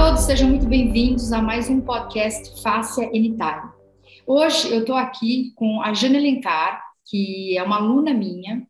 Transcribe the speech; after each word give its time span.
todos, 0.00 0.22
sejam 0.22 0.48
muito 0.48 0.64
bem-vindos 0.64 1.30
a 1.30 1.42
mais 1.42 1.68
um 1.68 1.78
podcast 1.78 2.62
Fácia 2.62 3.06
Anytime. 3.08 3.70
Hoje 4.26 4.72
eu 4.72 4.80
estou 4.80 4.96
aqui 4.96 5.52
com 5.54 5.82
a 5.82 5.92
Jane 5.92 6.18
Lencar, 6.18 6.82
que 7.04 7.54
é 7.54 7.62
uma 7.62 7.76
aluna 7.76 8.14
minha 8.14 8.66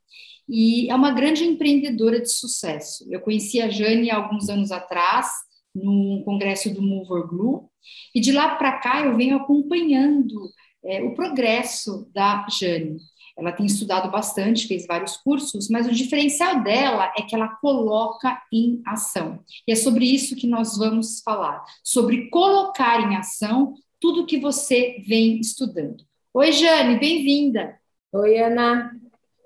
e 0.48 0.90
é 0.90 0.94
uma 0.94 1.12
grande 1.12 1.44
empreendedora 1.44 2.20
de 2.20 2.28
sucesso. 2.32 3.06
Eu 3.08 3.20
conheci 3.20 3.62
a 3.62 3.68
Jane 3.68 4.10
há 4.10 4.16
alguns 4.16 4.48
anos 4.48 4.72
atrás, 4.72 5.28
num 5.72 6.20
congresso 6.24 6.74
do 6.74 6.82
Mover 6.82 7.28
Glue, 7.28 7.68
e 8.12 8.20
de 8.20 8.32
lá 8.32 8.56
para 8.56 8.78
cá 8.78 9.02
eu 9.02 9.16
venho 9.16 9.36
acompanhando 9.36 10.50
é, 10.84 11.00
o 11.00 11.14
progresso 11.14 12.10
da 12.12 12.44
Jane. 12.50 12.96
Ela 13.40 13.52
tem 13.52 13.64
estudado 13.64 14.10
bastante, 14.10 14.66
fez 14.66 14.86
vários 14.86 15.16
cursos, 15.16 15.70
mas 15.70 15.86
o 15.86 15.92
diferencial 15.92 16.62
dela 16.62 17.10
é 17.16 17.22
que 17.22 17.34
ela 17.34 17.48
coloca 17.48 18.38
em 18.52 18.82
ação. 18.86 19.40
E 19.66 19.72
é 19.72 19.76
sobre 19.76 20.04
isso 20.04 20.36
que 20.36 20.46
nós 20.46 20.76
vamos 20.76 21.22
falar, 21.22 21.64
sobre 21.82 22.28
colocar 22.28 23.00
em 23.00 23.16
ação 23.16 23.72
tudo 23.98 24.26
que 24.26 24.38
você 24.38 25.02
vem 25.08 25.40
estudando. 25.40 26.04
Oi, 26.34 26.52
Jane, 26.52 26.98
bem-vinda. 26.98 27.78
Oi, 28.12 28.36
Ana. 28.36 28.94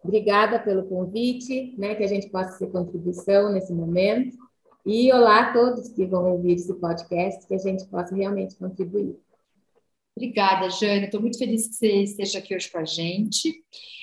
Obrigada 0.03 0.59
pelo 0.59 0.89
convite, 0.89 1.77
né, 1.79 1.95
que 1.95 2.03
a 2.03 2.09
gente 2.09 2.29
possa 2.31 2.59
ser 2.59 2.73
contribuição 2.73 3.53
nesse 3.53 3.73
momento. 3.73 4.37
E 4.85 5.11
olá 5.13 5.39
a 5.39 5.53
todos 5.53 5.89
que 5.91 6.05
vão 6.05 6.33
ouvir 6.33 6.55
esse 6.55 6.75
podcast, 6.75 7.47
que 7.47 7.55
a 7.55 7.59
gente 7.59 7.87
possa 7.87 8.15
realmente 8.15 8.57
contribuir. 8.57 9.17
Obrigada, 10.17 10.71
Jane. 10.71 11.07
Estou 11.07 11.21
muito 11.21 11.39
feliz 11.39 11.67
que 11.67 11.75
você 11.75 12.03
esteja 12.03 12.39
aqui 12.39 12.55
hoje 12.55 12.71
com 12.71 12.79
a 12.79 12.85
gente. 12.85 13.53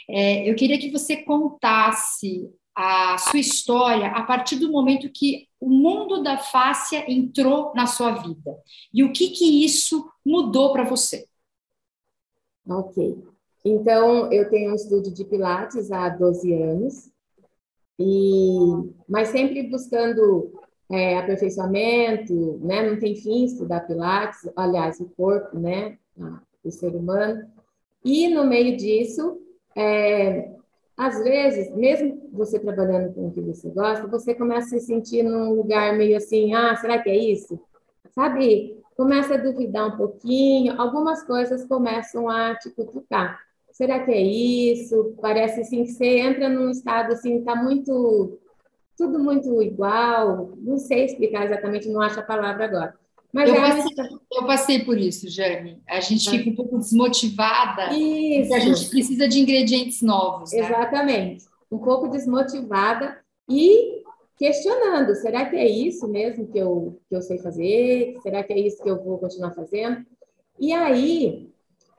É, 0.09 0.49
eu 0.49 0.55
queria 0.55 0.77
que 0.77 0.91
você 0.91 1.17
contasse 1.17 2.49
a 2.75 3.17
sua 3.17 3.39
história 3.39 4.07
a 4.07 4.23
partir 4.23 4.57
do 4.57 4.71
momento 4.71 5.11
que 5.11 5.47
o 5.59 5.69
mundo 5.69 6.21
da 6.21 6.37
fáscia 6.37 7.09
entrou 7.09 7.73
na 7.73 7.85
sua 7.85 8.11
vida. 8.11 8.57
E 8.93 9.03
o 9.03 9.13
que, 9.13 9.29
que 9.29 9.63
isso 9.63 10.09
mudou 10.25 10.73
para 10.73 10.83
você? 10.83 11.25
Ok. 12.67 13.23
Então, 13.63 14.31
eu 14.31 14.49
tenho 14.49 14.71
um 14.71 14.75
estúdio 14.75 15.13
de 15.13 15.23
Pilates 15.23 15.91
há 15.91 16.09
12 16.09 16.53
anos, 16.53 17.11
e, 17.99 18.49
mas 19.07 19.29
sempre 19.29 19.63
buscando 19.63 20.51
é, 20.91 21.17
aperfeiçoamento, 21.17 22.59
né? 22.61 22.89
Não 22.89 22.99
tem 22.99 23.15
fim 23.15 23.45
estudar 23.45 23.81
Pilates, 23.81 24.49
aliás, 24.55 24.99
o 24.99 25.05
corpo, 25.05 25.57
né? 25.57 25.97
O 26.63 26.69
ser 26.69 26.95
humano. 26.95 27.43
E 28.03 28.27
no 28.27 28.45
meio 28.45 28.75
disso, 28.75 29.39
é, 29.75 30.51
às 30.97 31.23
vezes, 31.23 31.73
mesmo 31.75 32.29
você 32.33 32.59
trabalhando 32.59 33.13
com 33.13 33.27
o 33.27 33.31
que 33.31 33.41
você 33.41 33.69
gosta, 33.69 34.07
você 34.07 34.35
começa 34.35 34.75
a 34.75 34.79
se 34.79 34.85
sentir 34.85 35.23
num 35.23 35.53
lugar 35.53 35.97
meio 35.97 36.17
assim, 36.17 36.53
ah, 36.53 36.75
será 36.75 36.99
que 36.99 37.09
é 37.09 37.17
isso? 37.17 37.59
Sabe? 38.13 38.77
Começa 38.97 39.35
a 39.35 39.37
duvidar 39.37 39.87
um 39.87 39.97
pouquinho, 39.97 40.79
algumas 40.79 41.23
coisas 41.23 41.65
começam 41.65 42.29
a 42.29 42.55
te 42.55 42.69
cutucar. 42.69 43.39
Será 43.71 44.03
que 44.03 44.11
é 44.11 44.21
isso? 44.21 45.15
Parece 45.21 45.61
assim 45.61 45.85
que 45.85 45.91
você 45.91 46.19
entra 46.19 46.49
num 46.49 46.69
estado 46.69 47.13
assim, 47.13 47.41
tá 47.43 47.55
muito 47.55 48.37
tudo 49.01 49.17
muito 49.17 49.59
igual, 49.63 50.51
não 50.57 50.77
sei 50.77 51.05
explicar 51.05 51.45
exatamente, 51.45 51.89
não 51.89 52.01
acho 52.01 52.19
a 52.19 52.23
palavra 52.23 52.65
agora. 52.65 52.93
Mas 53.33 53.49
eu, 53.49 53.55
é 53.55 53.59
passei, 53.61 53.95
eu 54.33 54.45
passei 54.45 54.79
por 54.85 54.97
isso, 54.97 55.27
Jane. 55.27 55.81
A 55.87 55.99
gente 56.01 56.27
ah. 56.27 56.31
fica 56.31 56.49
um 56.49 56.55
pouco 56.55 56.77
desmotivada, 56.77 57.93
isso. 57.93 58.49
porque 58.49 58.53
a 58.53 58.59
gente 58.59 58.89
precisa 58.89 59.27
de 59.27 59.39
ingredientes 59.39 60.01
novos. 60.01 60.51
Né? 60.51 60.59
Exatamente. 60.59 61.45
Um 61.71 61.79
pouco 61.79 62.09
desmotivada 62.09 63.17
e 63.49 64.03
questionando: 64.37 65.15
será 65.15 65.45
que 65.45 65.55
é 65.55 65.67
isso 65.67 66.07
mesmo 66.07 66.47
que 66.47 66.59
eu, 66.59 66.99
que 67.09 67.15
eu 67.15 67.21
sei 67.21 67.39
fazer? 67.39 68.17
Será 68.21 68.43
que 68.43 68.53
é 68.53 68.59
isso 68.59 68.83
que 68.83 68.89
eu 68.89 69.01
vou 69.01 69.17
continuar 69.17 69.51
fazendo? 69.51 70.05
E 70.59 70.73
aí, 70.73 71.49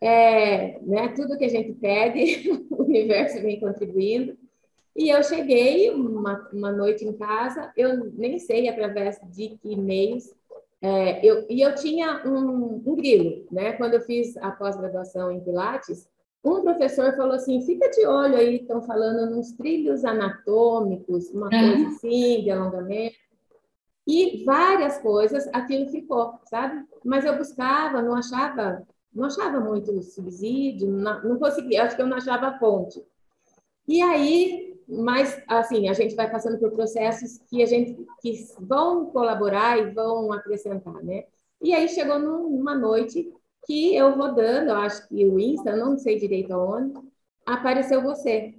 é, 0.00 0.78
né, 0.82 1.08
tudo 1.16 1.38
que 1.38 1.44
a 1.46 1.48
gente 1.48 1.72
pede, 1.72 2.50
o 2.70 2.82
universo 2.82 3.40
vem 3.40 3.58
contribuindo. 3.58 4.36
E 4.94 5.08
eu 5.08 5.22
cheguei 5.22 5.90
uma, 5.90 6.48
uma 6.52 6.70
noite 6.70 7.04
em 7.04 7.12
casa, 7.12 7.72
eu 7.76 8.12
nem 8.12 8.38
sei 8.38 8.68
através 8.68 9.18
de 9.30 9.56
que 9.56 9.72
e-mails 9.72 10.30
é, 10.82 11.24
eu, 11.24 11.46
e 11.48 11.60
eu 11.60 11.76
tinha 11.76 12.26
um, 12.26 12.82
um 12.84 12.96
grilo, 12.96 13.46
né? 13.52 13.72
Quando 13.74 13.94
eu 13.94 14.00
fiz 14.00 14.36
a 14.38 14.50
pós-graduação 14.50 15.30
em 15.30 15.40
Pilates, 15.40 16.08
um 16.44 16.60
professor 16.62 17.14
falou 17.14 17.34
assim: 17.34 17.64
fica 17.64 17.88
de 17.88 18.04
olho 18.04 18.36
aí, 18.36 18.56
estão 18.56 18.82
falando 18.82 19.30
nos 19.30 19.52
trilhos 19.52 20.04
anatômicos, 20.04 21.30
uma 21.30 21.48
coisa 21.48 21.86
assim, 21.86 22.42
de 22.42 22.50
alongamento. 22.50 23.14
E 24.04 24.42
várias 24.44 24.98
coisas, 24.98 25.48
aquilo 25.52 25.88
ficou, 25.88 26.34
sabe? 26.46 26.84
Mas 27.04 27.24
eu 27.24 27.38
buscava, 27.38 28.02
não 28.02 28.16
achava, 28.16 28.82
não 29.14 29.26
achava 29.26 29.60
muito 29.60 30.02
subsídio, 30.02 30.90
não, 30.90 31.22
não 31.22 31.38
conseguia, 31.38 31.84
acho 31.84 31.94
que 31.94 32.02
eu 32.02 32.08
não 32.08 32.16
achava 32.16 32.48
a 32.48 32.58
fonte. 32.58 33.00
E 33.86 34.02
aí 34.02 34.71
mas 34.92 35.42
assim 35.48 35.88
a 35.88 35.92
gente 35.92 36.14
vai 36.14 36.30
passando 36.30 36.58
por 36.58 36.72
processos 36.72 37.38
que 37.48 37.62
a 37.62 37.66
gente 37.66 38.04
que 38.20 38.46
vão 38.60 39.06
colaborar 39.06 39.78
e 39.78 39.90
vão 39.90 40.32
acrescentar, 40.32 41.02
né? 41.02 41.24
E 41.62 41.72
aí 41.72 41.88
chegou 41.88 42.18
numa 42.18 42.74
noite 42.74 43.32
que 43.66 43.94
eu 43.94 44.16
rodando, 44.16 44.70
eu 44.70 44.76
acho 44.76 45.08
que 45.08 45.24
o 45.24 45.38
Insta, 45.38 45.76
não 45.76 45.96
sei 45.96 46.18
direito 46.18 46.52
aonde, 46.52 46.94
apareceu 47.46 48.02
você. 48.02 48.54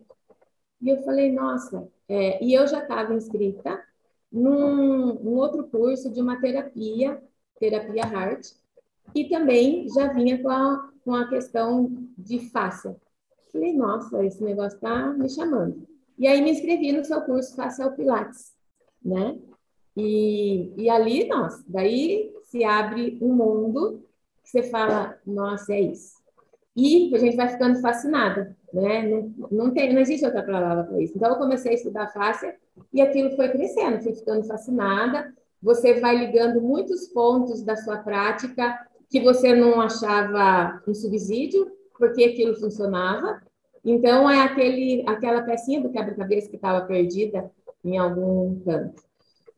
E 0.81 0.89
eu 0.89 1.03
falei, 1.03 1.31
nossa, 1.31 1.87
é, 2.07 2.43
e 2.43 2.53
eu 2.53 2.65
já 2.67 2.79
estava 2.81 3.13
inscrita 3.13 3.81
num, 4.31 5.15
num, 5.15 5.35
outro 5.35 5.65
curso 5.67 6.09
de 6.09 6.21
uma 6.21 6.39
terapia, 6.39 7.21
terapia 7.59 8.03
Heart, 8.03 8.53
e 9.13 9.29
também 9.29 9.87
já 9.89 10.11
vinha 10.13 10.41
com 10.41 10.49
a, 10.49 10.89
com 11.03 11.13
a 11.13 11.27
questão 11.27 11.89
de 12.17 12.49
face. 12.49 12.95
Falei, 13.51 13.73
nossa, 13.73 14.25
esse 14.25 14.43
negócio 14.43 14.77
está 14.77 15.13
me 15.13 15.29
chamando. 15.29 15.92
E 16.17 16.27
aí 16.27 16.41
me 16.41 16.51
inscrevi 16.51 16.91
no 16.91 17.03
seu 17.03 17.21
curso 17.21 17.55
Faça 17.55 17.89
Pilates, 17.91 18.53
né? 19.03 19.37
E, 19.95 20.73
e 20.77 20.89
ali, 20.89 21.27
nossa, 21.27 21.63
daí 21.67 22.33
se 22.43 22.63
abre 22.63 23.17
um 23.21 23.33
mundo 23.33 24.03
que 24.43 24.49
você 24.49 24.63
fala, 24.63 25.17
nossa, 25.25 25.73
é 25.73 25.81
isso. 25.81 26.21
E 26.75 27.13
a 27.13 27.17
gente 27.19 27.35
vai 27.35 27.49
ficando 27.49 27.79
fascinada, 27.79 28.55
né? 28.73 29.07
Não, 29.07 29.47
não, 29.51 29.73
tem, 29.73 29.93
não 29.93 30.01
existe 30.01 30.25
outra 30.25 30.43
palavra 30.43 30.83
para 30.83 31.01
isso. 31.01 31.13
Então, 31.15 31.29
eu 31.29 31.37
comecei 31.37 31.71
a 31.71 31.75
estudar 31.75 32.11
fáscia 32.11 32.55
e 32.91 33.01
aquilo 33.01 33.35
foi 33.35 33.49
crescendo, 33.49 34.01
fui 34.01 34.13
ficando 34.13 34.43
fascinada. 34.45 35.33
Você 35.61 35.99
vai 35.99 36.17
ligando 36.17 36.59
muitos 36.59 37.07
pontos 37.07 37.61
da 37.63 37.75
sua 37.75 37.97
prática 37.97 38.87
que 39.09 39.19
você 39.21 39.55
não 39.55 39.79
achava 39.79 40.81
um 40.87 40.93
subsídio, 40.93 41.71
porque 41.97 42.23
aquilo 42.23 42.55
funcionava, 42.55 43.39
então, 43.83 44.29
é 44.29 44.41
aquele, 44.41 45.03
aquela 45.07 45.41
pecinha 45.41 45.81
do 45.81 45.89
quebra-cabeça 45.89 46.49
que 46.49 46.55
estava 46.55 46.85
perdida 46.85 47.51
em 47.83 47.97
algum 47.97 48.59
canto. 48.63 49.03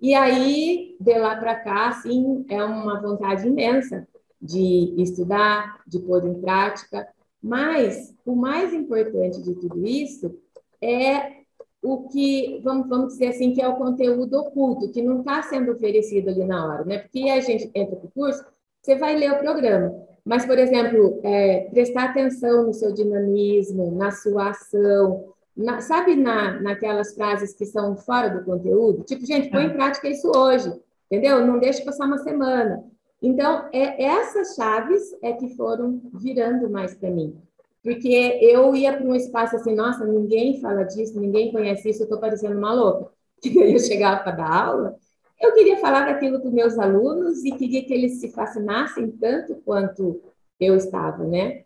E 0.02 0.13
aí, 0.13 0.96
de 1.00 1.18
lá 1.18 1.36
para 1.36 1.56
cá, 1.56 1.91
sim, 1.94 2.46
é 2.50 2.63
uma 2.63 3.02
vontade 3.02 3.47
imensa 3.47 4.08
de 4.41 4.94
estudar, 4.97 5.81
de 5.88 6.00
pôr 6.00 6.25
em 6.25 6.41
prática, 6.41 7.08
mas 7.41 8.16
o 8.25 8.36
mais 8.36 8.74
importante 8.74 9.41
de 9.41 9.53
tudo 9.56 9.86
isso 9.86 10.36
é 10.81 11.44
o 11.81 12.07
que, 12.09 12.59
vamos, 12.63 12.90
vamos 12.90 13.13
dizer 13.13 13.28
assim, 13.28 13.53
que 13.53 13.62
é 13.62 13.68
o 13.68 13.78
conteúdo 13.78 14.40
oculto, 14.40 14.92
que 14.92 15.02
não 15.02 15.19
está 15.19 15.44
sendo 15.44 15.72
oferecido 15.72 16.30
ali 16.30 16.44
na 16.44 16.66
hora, 16.66 16.84
né? 16.84 16.97
Porque 16.97 17.30
a 17.30 17.40
gente 17.42 17.69
entra 17.75 17.96
para 17.96 18.07
o 18.07 18.12
curso, 18.12 18.44
você 18.81 18.96
vai 18.96 19.16
ler 19.16 19.31
o 19.34 19.40
programa, 19.40 19.96
mas, 20.25 20.44
por 20.44 20.58
exemplo, 20.58 21.19
é, 21.24 21.69
prestar 21.72 22.06
atenção 22.06 22.66
no 22.66 22.74
seu 22.74 22.91
dinamismo, 22.91 23.91
na 23.91 24.09
sua 24.09 24.50
ação, 24.50 25.36
na, 25.56 25.80
sabe 25.81 26.16
na, 26.16 26.59
naquelas 26.59 27.13
frases 27.13 27.53
que 27.53 27.66
são 27.66 27.96
fora 27.96 28.30
do 28.30 28.44
conteúdo? 28.44 29.03
Tipo, 29.03 29.24
gente, 29.25 29.51
põe 29.51 29.66
em 29.66 29.69
tá. 29.69 29.75
prática 29.75 30.10
isso 30.10 30.31
hoje, 30.36 30.74
entendeu? 31.10 31.45
Não 31.45 31.60
deixe 31.60 31.86
passar 31.86 32.07
uma 32.07 32.18
semana. 32.18 32.83
Então, 33.22 33.69
é, 33.72 34.04
essas 34.04 34.56
chaves 34.56 35.16
é 35.22 35.31
que 35.33 35.56
foram 35.56 36.01
virando 36.13 36.69
mais 36.69 36.95
para 36.95 37.12
mim. 37.12 37.36
Porque 37.83 38.39
eu 38.42 38.75
ia 38.75 38.98
para 38.98 39.06
um 39.06 39.13
espaço 39.13 39.56
assim, 39.56 39.75
nossa, 39.75 40.06
ninguém 40.06 40.60
fala 40.60 40.83
disso, 40.83 41.19
ninguém 41.19 41.51
conhece 41.51 41.88
isso, 41.88 42.01
eu 42.01 42.06
estou 42.06 42.19
parecendo 42.19 42.57
uma 42.57 42.74
louca. 42.74 43.12
Que 43.39 43.50
eu 43.62 43.77
chegava 43.77 44.24
para 44.24 44.31
dar 44.31 44.66
aula, 44.66 44.95
eu 45.40 45.54
queria 45.54 45.78
falar 45.78 46.06
daquilo 46.06 46.40
para 46.40 46.50
meus 46.50 46.78
alunos 46.78 47.44
e 47.44 47.52
queria 47.52 47.84
que 47.84 47.94
eles 47.94 48.20
se 48.20 48.32
fascinassem 48.32 49.12
tanto 49.12 49.56
quanto 49.66 50.22
eu 50.60 50.76
estava, 50.76 51.24
né? 51.24 51.64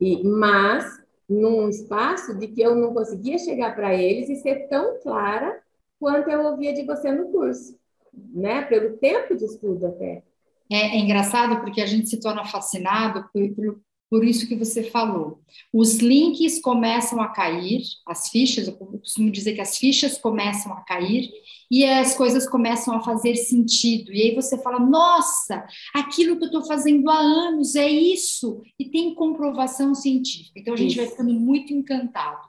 E, 0.00 0.22
mas 0.24 1.00
num 1.28 1.68
espaço 1.68 2.36
de 2.38 2.48
que 2.48 2.60
eu 2.60 2.74
não 2.74 2.92
conseguia 2.92 3.38
chegar 3.38 3.74
para 3.74 3.94
eles 3.94 4.28
e 4.28 4.36
ser 4.36 4.68
tão 4.68 4.98
clara 5.00 5.60
quanto 5.98 6.28
eu 6.28 6.44
ouvia 6.44 6.72
de 6.72 6.84
você 6.84 7.12
no 7.12 7.30
curso, 7.30 7.78
né? 8.12 8.62
Pelo 8.62 8.96
tempo 8.96 9.36
de 9.36 9.44
estudo 9.44 9.86
até. 9.86 10.22
É, 10.70 10.96
é 10.96 10.98
engraçado 10.98 11.60
porque 11.60 11.80
a 11.80 11.86
gente 11.86 12.08
se 12.08 12.18
torna 12.18 12.44
fascinado 12.44 13.28
por, 13.32 13.54
por, 13.54 13.80
por 14.12 14.26
isso 14.26 14.46
que 14.46 14.54
você 14.54 14.82
falou. 14.82 15.40
Os 15.72 15.96
links 15.96 16.60
começam 16.60 17.18
a 17.18 17.28
cair, 17.28 17.80
as 18.06 18.28
fichas, 18.28 18.68
eu 18.68 18.74
costumo 18.74 19.30
dizer 19.30 19.54
que 19.54 19.62
as 19.62 19.78
fichas 19.78 20.18
começam 20.18 20.70
a 20.74 20.82
cair 20.82 21.30
e 21.70 21.82
as 21.82 22.14
coisas 22.14 22.46
começam 22.46 22.94
a 22.94 23.00
fazer 23.00 23.36
sentido. 23.36 24.12
E 24.12 24.20
aí 24.20 24.34
você 24.34 24.58
fala: 24.58 24.78
nossa, 24.78 25.66
aquilo 25.94 26.36
que 26.36 26.42
eu 26.42 26.48
estou 26.48 26.62
fazendo 26.66 27.08
há 27.08 27.16
anos 27.16 27.74
é 27.74 27.88
isso, 27.88 28.60
e 28.78 28.90
tem 28.90 29.14
comprovação 29.14 29.94
científica. 29.94 30.60
Então 30.60 30.74
a 30.74 30.76
gente 30.76 30.90
isso. 30.90 30.98
vai 31.00 31.06
ficando 31.06 31.32
muito 31.32 31.72
encantado. 31.72 32.46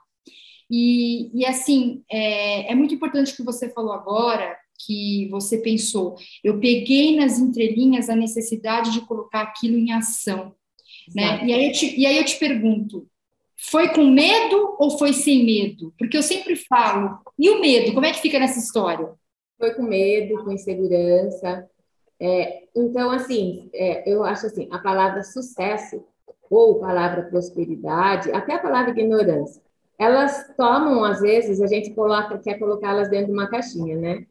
E, 0.70 1.30
e 1.32 1.46
assim, 1.46 2.04
é, 2.12 2.72
é 2.72 2.74
muito 2.74 2.94
importante 2.94 3.32
o 3.32 3.36
que 3.36 3.42
você 3.42 3.70
falou 3.70 3.94
agora, 3.94 4.54
que 4.84 5.28
você 5.30 5.56
pensou. 5.56 6.16
Eu 6.42 6.60
peguei 6.60 7.16
nas 7.16 7.38
entrelinhas 7.38 8.10
a 8.10 8.14
necessidade 8.14 8.92
de 8.92 9.00
colocar 9.00 9.40
aquilo 9.40 9.78
em 9.78 9.92
ação. 9.92 10.54
Né? 11.14 11.44
E, 11.44 11.52
aí 11.52 11.66
eu 11.66 11.72
te, 11.72 12.00
e 12.00 12.06
aí 12.06 12.18
eu 12.18 12.24
te 12.24 12.38
pergunto, 12.38 13.06
foi 13.56 13.88
com 13.88 14.04
medo 14.04 14.76
ou 14.78 14.98
foi 14.98 15.12
sem 15.12 15.44
medo? 15.44 15.92
Porque 15.98 16.16
eu 16.16 16.22
sempre 16.22 16.56
falo, 16.56 17.18
e 17.38 17.50
o 17.50 17.60
medo, 17.60 17.92
como 17.92 18.06
é 18.06 18.12
que 18.12 18.20
fica 18.20 18.38
nessa 18.38 18.58
história? 18.58 19.12
Foi 19.58 19.74
com 19.74 19.82
medo, 19.82 20.44
com 20.44 20.52
insegurança. 20.52 21.68
É, 22.20 22.64
então, 22.74 23.10
assim, 23.10 23.70
é, 23.74 24.10
eu 24.10 24.24
acho 24.24 24.46
assim, 24.46 24.68
a 24.70 24.78
palavra 24.78 25.22
sucesso 25.22 26.04
ou 26.50 26.78
palavra 26.78 27.24
prosperidade, 27.24 28.30
até 28.32 28.54
a 28.54 28.58
palavra 28.58 28.90
ignorância, 28.90 29.62
elas 29.98 30.52
tomam, 30.56 31.04
às 31.04 31.20
vezes, 31.20 31.60
a 31.60 31.66
gente 31.66 31.90
coloca, 31.94 32.38
quer 32.38 32.58
colocá-las 32.58 33.08
dentro 33.08 33.26
de 33.26 33.32
uma 33.32 33.48
caixinha, 33.48 33.96
né? 33.96 34.26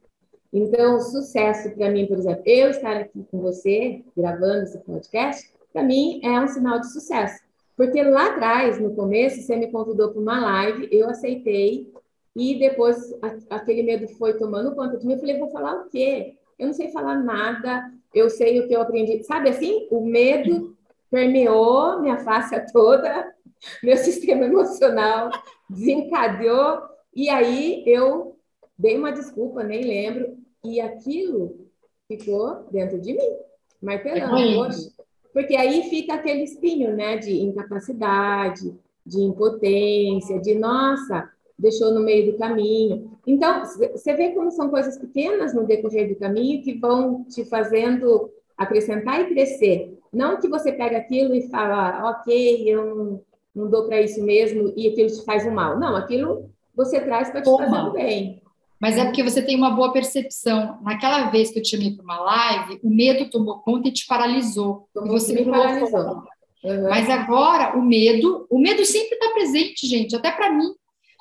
Então, 0.51 0.99
sucesso 0.99 1.71
para 1.71 1.89
mim, 1.89 2.05
por 2.05 2.17
exemplo, 2.17 2.43
eu 2.45 2.69
estar 2.69 2.97
aqui 2.97 3.25
com 3.31 3.41
você, 3.41 4.03
gravando 4.15 4.63
esse 4.63 4.77
podcast, 4.79 5.51
para 5.73 5.83
mim 5.83 6.21
é 6.23 6.39
um 6.39 6.47
sinal 6.47 6.79
de 6.79 6.93
sucesso. 6.93 7.41
Porque 7.75 8.01
lá 8.03 8.27
atrás, 8.27 8.79
no 8.79 8.95
começo, 8.95 9.41
você 9.41 9.55
me 9.55 9.71
convidou 9.71 10.11
para 10.11 10.21
uma 10.21 10.39
live, 10.39 10.87
eu 10.91 11.09
aceitei, 11.09 11.91
e 12.35 12.57
depois 12.59 13.13
a, 13.21 13.55
aquele 13.55 13.83
medo 13.83 14.07
foi 14.09 14.37
tomando 14.37 14.75
conta 14.75 14.97
de 14.97 15.05
mim. 15.05 15.13
Eu 15.13 15.19
falei, 15.19 15.39
vou 15.39 15.49
falar 15.49 15.81
o 15.81 15.89
quê? 15.89 16.35
Eu 16.57 16.67
não 16.67 16.73
sei 16.73 16.91
falar 16.91 17.15
nada, 17.15 17.91
eu 18.13 18.29
sei 18.29 18.59
o 18.59 18.67
que 18.67 18.75
eu 18.75 18.81
aprendi. 18.81 19.23
Sabe 19.23 19.49
assim? 19.49 19.87
O 19.89 20.05
medo 20.05 20.77
permeou 21.09 21.99
minha 21.99 22.17
face 22.19 22.55
toda, 22.71 23.33
meu 23.81 23.97
sistema 23.97 24.45
emocional 24.45 25.31
desencadeou, 25.69 26.81
e 27.15 27.29
aí 27.29 27.83
eu 27.87 28.37
dei 28.77 28.97
uma 28.97 29.11
desculpa, 29.11 29.63
nem 29.63 29.83
lembro, 29.83 30.37
e 30.63 30.79
aquilo 30.79 31.67
ficou 32.07 32.67
dentro 32.71 32.99
de 32.99 33.13
mim, 33.13 33.37
martelando. 33.81 34.37
É 34.65 35.02
porque 35.33 35.55
aí 35.55 35.83
fica 35.89 36.13
aquele 36.13 36.43
espinho, 36.43 36.95
né, 36.95 37.17
de 37.17 37.33
incapacidade, 37.41 38.73
de 39.05 39.19
impotência, 39.19 40.39
de 40.39 40.55
nossa, 40.55 41.29
deixou 41.57 41.93
no 41.93 42.01
meio 42.01 42.31
do 42.31 42.37
caminho. 42.37 43.11
Então, 43.25 43.63
você 43.91 44.13
vê 44.13 44.31
como 44.31 44.51
são 44.51 44.69
coisas 44.69 44.97
pequenas 44.97 45.53
no 45.53 45.65
decorrer 45.65 46.09
do 46.09 46.15
caminho 46.15 46.61
que 46.61 46.77
vão 46.77 47.23
te 47.23 47.43
fazendo 47.45 48.31
acrescentar 48.57 49.21
e 49.21 49.33
crescer. 49.33 49.97
Não 50.11 50.39
que 50.39 50.47
você 50.47 50.71
pega 50.71 50.97
aquilo 50.97 51.33
e 51.33 51.49
fala, 51.49 52.11
ok, 52.11 52.63
eu 52.69 52.95
não, 52.95 53.21
não 53.55 53.69
dou 53.69 53.85
para 53.85 54.01
isso 54.01 54.23
mesmo 54.23 54.71
e 54.75 54.87
aquilo 54.87 55.09
te 55.09 55.25
faz 55.25 55.45
um 55.45 55.51
mal. 55.51 55.79
Não, 55.79 55.95
aquilo 55.95 56.49
você 56.75 57.01
traz 57.01 57.29
para 57.31 57.41
te 57.41 57.45
Toma. 57.45 57.65
fazer 57.65 57.89
um 57.89 57.91
bem 57.91 58.42
mas 58.83 58.97
é 58.97 59.05
porque 59.05 59.23
você 59.23 59.41
tem 59.41 59.55
uma 59.55 59.69
boa 59.69 59.93
percepção. 59.93 60.77
Naquela 60.81 61.29
vez 61.29 61.49
que 61.49 61.59
eu 61.59 61.63
te 61.63 61.69
chamei 61.69 61.95
para 61.95 62.03
uma 62.03 62.19
live, 62.19 62.81
o 62.83 62.89
medo 62.89 63.29
tomou 63.29 63.59
conta 63.59 63.87
e 63.87 63.93
te 63.93 64.05
paralisou. 64.05 64.89
e 64.93 65.07
você 65.07 65.31
me 65.31 65.45
paralisou. 65.45 66.21
Uhum. 66.61 66.89
Mas 66.89 67.09
agora 67.09 67.77
o 67.77 67.81
medo, 67.81 68.45
o 68.49 68.59
medo 68.59 68.83
sempre 68.83 69.13
está 69.15 69.29
presente, 69.33 69.87
gente, 69.87 70.13
até 70.13 70.29
para 70.33 70.51
mim. 70.51 70.69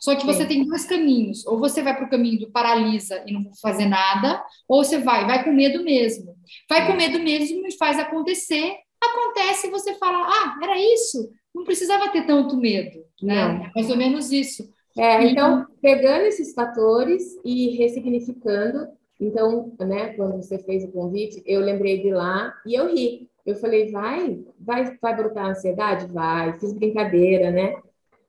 Só 0.00 0.16
que 0.16 0.26
você 0.26 0.42
Sim. 0.42 0.48
tem 0.48 0.66
dois 0.66 0.84
caminhos. 0.84 1.46
Ou 1.46 1.56
você 1.56 1.82
vai 1.82 1.94
para 1.94 2.04
o 2.04 2.10
caminho 2.10 2.40
do 2.40 2.50
paralisa 2.50 3.22
e 3.28 3.32
não 3.32 3.48
fazer 3.62 3.86
nada, 3.86 4.44
ou 4.68 4.82
você 4.82 4.98
vai, 4.98 5.24
vai 5.24 5.44
com 5.44 5.52
medo 5.52 5.84
mesmo. 5.84 6.34
Vai 6.68 6.84
com 6.88 6.94
medo 6.94 7.20
mesmo 7.20 7.64
e 7.64 7.78
faz 7.78 7.96
acontecer. 7.96 8.74
Acontece 9.00 9.68
e 9.68 9.70
você 9.70 9.94
fala, 9.94 10.26
ah, 10.26 10.58
era 10.60 10.76
isso. 10.76 11.30
Não 11.54 11.62
precisava 11.62 12.08
ter 12.08 12.26
tanto 12.26 12.56
medo, 12.56 13.04
né? 13.22 13.70
É 13.70 13.70
mais 13.72 13.88
ou 13.88 13.96
menos 13.96 14.32
isso. 14.32 14.68
É, 14.98 15.24
então, 15.24 15.66
pegando 15.80 16.22
esses 16.26 16.52
fatores 16.54 17.38
e 17.44 17.76
ressignificando, 17.76 18.88
então, 19.20 19.72
né, 19.78 20.14
quando 20.14 20.36
você 20.36 20.58
fez 20.58 20.84
o 20.84 20.92
convite, 20.92 21.42
eu 21.46 21.60
lembrei 21.60 22.02
de 22.02 22.10
lá 22.10 22.54
e 22.66 22.74
eu 22.74 22.92
ri. 22.92 23.30
Eu 23.44 23.56
falei, 23.56 23.90
vai, 23.90 24.40
vai, 24.58 24.96
vai 25.00 25.16
brotar 25.16 25.46
ansiedade? 25.46 26.06
Vai. 26.12 26.58
Fiz 26.58 26.72
brincadeira, 26.72 27.50
né, 27.50 27.76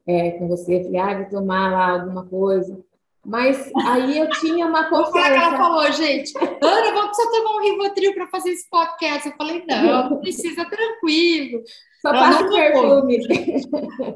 é, 0.08 0.32
com 0.32 0.48
você. 0.48 0.84
Falei, 0.84 1.00
ah, 1.00 1.18
vou 1.18 1.30
tomar 1.30 1.72
lá 1.72 1.90
alguma 2.00 2.26
coisa. 2.26 2.80
Mas 3.26 3.72
aí 3.86 4.20
eu 4.20 4.30
tinha 4.30 4.66
uma 4.66 4.84
confiança. 4.90 5.12
Como 5.12 5.26
é 5.26 5.30
que 5.30 5.36
ela 5.36 5.58
falou, 5.58 5.92
gente? 5.92 6.34
Ana, 6.38 6.94
vamos 6.94 7.16
só 7.16 7.32
tomar 7.32 7.56
um 7.58 7.62
Rivotril 7.62 8.14
para 8.14 8.28
fazer 8.28 8.52
esse 8.52 8.70
podcast. 8.70 9.28
Eu 9.28 9.36
falei, 9.36 9.64
não 9.66 10.20
precisa, 10.20 10.66
tranquilo. 10.66 11.64
Só 12.04 12.10
ela 12.10 12.20
passa 12.20 12.50
perfume. 12.50 13.18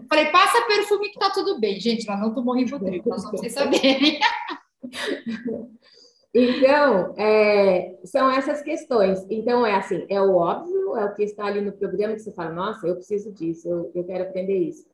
Falei, 0.09 0.25
passa 0.25 0.61
perfume 0.67 1.09
que 1.09 1.17
tá 1.17 1.29
tudo 1.29 1.57
bem. 1.57 1.79
Gente, 1.79 2.05
ela 2.09 2.19
não 2.19 2.33
tomou 2.33 2.53
Rivotril, 2.53 3.01
nós 3.05 3.23
vamos 3.23 3.39
vocês 3.39 3.53
saberem. 3.53 4.19
Então, 6.33 7.15
é, 7.17 7.97
são 8.03 8.29
essas 8.29 8.61
questões. 8.61 9.25
Então, 9.29 9.65
é 9.65 9.73
assim, 9.73 10.05
é 10.09 10.21
o 10.21 10.35
óbvio, 10.35 10.97
é 10.97 11.05
o 11.05 11.15
que 11.15 11.23
está 11.23 11.45
ali 11.45 11.61
no 11.61 11.71
programa 11.71 12.13
que 12.13 12.19
você 12.19 12.33
fala, 12.33 12.51
nossa, 12.51 12.85
eu 12.85 12.95
preciso 12.95 13.31
disso, 13.31 13.67
eu, 13.67 13.91
eu 13.95 14.03
quero 14.03 14.25
aprender 14.25 14.57
isso. 14.57 14.85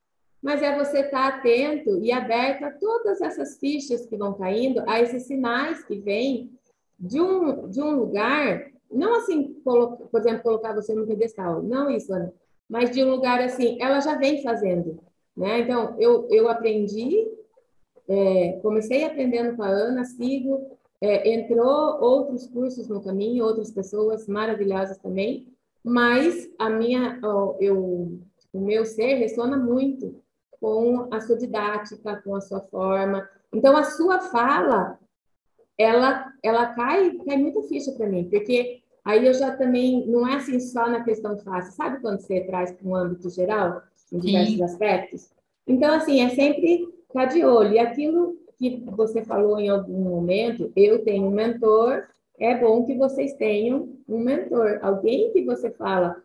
Mas 0.42 0.62
é 0.62 0.78
você 0.78 1.00
estar 1.00 1.32
tá 1.32 1.38
atento 1.38 1.98
e 2.00 2.12
aberto 2.12 2.64
a 2.64 2.72
todas 2.72 3.20
essas 3.20 3.58
fichas 3.60 4.06
que 4.06 4.16
vão 4.16 4.36
caindo, 4.36 4.84
a 4.88 5.02
esses 5.02 5.24
sinais 5.24 5.84
que 5.84 6.00
vêm 6.00 6.52
de 6.98 7.20
um, 7.20 7.68
de 7.68 7.82
um 7.82 7.92
lugar, 7.92 8.72
não 8.90 9.16
assim, 9.16 9.56
por 9.64 10.08
exemplo, 10.14 10.44
colocar 10.44 10.74
você 10.74 10.94
no 10.94 11.08
pedestal, 11.08 11.62
não 11.64 11.90
isso, 11.90 12.14
Ana, 12.14 12.32
mas 12.70 12.92
de 12.92 13.04
um 13.04 13.12
lugar 13.12 13.42
assim, 13.42 13.78
ela 13.82 14.00
já 14.00 14.16
vem 14.16 14.42
fazendo, 14.42 15.00
né? 15.36 15.60
Então, 15.60 15.96
eu, 16.00 16.28
eu 16.30 16.48
aprendi, 16.50 17.28
é, 18.08 18.60
comecei 18.62 19.04
aprendendo 19.04 19.56
com 19.56 19.64
a 19.64 19.70
Ana, 19.70 20.06
sigo, 20.06 20.78
é, 21.02 21.34
entrou 21.34 22.02
outros 22.02 22.48
cursos 22.48 22.88
no 22.88 23.04
caminho, 23.04 23.46
outras 23.46 23.72
pessoas 23.72 24.28
maravilhosas 24.28 24.98
também, 24.98 25.48
mas 25.84 26.50
a 26.58 26.70
minha, 26.70 27.20
eu, 27.60 28.20
o 28.54 28.60
meu 28.60 28.86
ser 28.86 29.16
ressona 29.16 29.58
muito 29.58 30.22
com 30.62 31.10
a 31.12 31.20
sua 31.20 31.38
didática, 31.38 32.22
com 32.24 32.36
a 32.36 32.42
sua 32.42 32.62
forma. 32.62 33.28
Então, 33.54 33.76
a 33.76 33.84
sua 33.84 34.22
fala, 34.22 34.98
ela, 35.78 36.32
ela 36.42 36.68
cai, 36.74 37.12
cai 37.26 37.38
muita 37.38 37.62
ficha 37.64 37.92
para 37.92 38.08
mim, 38.08 38.30
porque 38.30 38.83
Aí 39.06 39.26
eu 39.26 39.34
já 39.34 39.56
também, 39.56 40.08
não 40.08 40.28
é 40.28 40.36
assim 40.36 40.60
só 40.60 40.88
na 40.88 41.04
questão 41.04 41.38
fácil, 41.40 41.74
sabe 41.74 42.00
quando 42.00 42.22
você 42.22 42.42
traz 42.42 42.72
para 42.72 42.88
um 42.88 42.96
âmbito 42.96 43.30
geral, 43.30 43.82
em 44.12 44.20
diversos 44.20 44.56
Sim. 44.56 44.64
aspectos? 44.64 45.30
Então, 45.68 45.94
assim, 45.94 46.22
é 46.22 46.30
sempre 46.30 46.88
estar 47.08 47.26
de 47.26 47.44
olho. 47.44 47.74
E 47.74 47.80
aquilo 47.80 48.38
que 48.58 48.82
você 48.86 49.24
falou 49.24 49.60
em 49.60 49.70
algum 49.70 50.02
momento, 50.02 50.72
eu 50.76 51.04
tenho 51.04 51.26
um 51.28 51.32
mentor, 51.32 52.08
é 52.40 52.58
bom 52.58 52.86
que 52.86 52.96
vocês 52.96 53.34
tenham 53.34 53.90
um 54.08 54.20
mentor, 54.20 54.80
alguém 54.82 55.32
que 55.32 55.44
você 55.44 55.70
fala, 55.72 56.16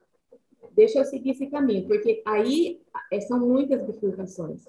deixa 0.72 1.00
eu 1.00 1.04
seguir 1.04 1.30
esse 1.30 1.46
caminho, 1.46 1.86
porque 1.86 2.22
aí 2.24 2.80
é, 3.12 3.20
são 3.20 3.40
muitas 3.40 3.82
bifurcações. 3.82 4.64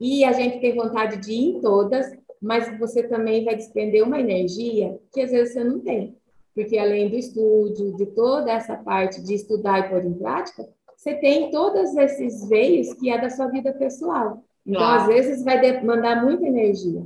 E 0.00 0.24
a 0.24 0.32
gente 0.32 0.60
tem 0.60 0.74
vontade 0.74 1.18
de 1.18 1.32
ir 1.32 1.56
em 1.56 1.60
todas, 1.60 2.06
mas 2.40 2.78
você 2.78 3.02
também 3.02 3.44
vai 3.44 3.54
despender 3.54 4.02
uma 4.02 4.18
energia 4.18 4.98
que 5.12 5.20
às 5.20 5.30
vezes 5.30 5.52
você 5.52 5.62
não 5.62 5.80
tem 5.80 6.16
porque 6.54 6.78
além 6.78 7.08
do 7.08 7.16
estudo, 7.16 7.96
de 7.96 8.06
toda 8.06 8.50
essa 8.50 8.76
parte 8.76 9.22
de 9.22 9.34
estudar 9.34 9.80
e 9.80 9.88
pôr 9.88 10.04
em 10.04 10.14
prática, 10.14 10.68
você 10.96 11.14
tem 11.14 11.50
todos 11.50 11.96
esses 11.96 12.48
veios 12.48 12.92
que 12.94 13.10
é 13.10 13.20
da 13.20 13.30
sua 13.30 13.48
vida 13.48 13.72
pessoal. 13.72 14.44
Então, 14.64 14.80
claro. 14.80 15.00
às 15.00 15.06
vezes, 15.08 15.44
vai 15.44 15.60
demandar 15.60 16.22
muita 16.22 16.46
energia. 16.46 17.04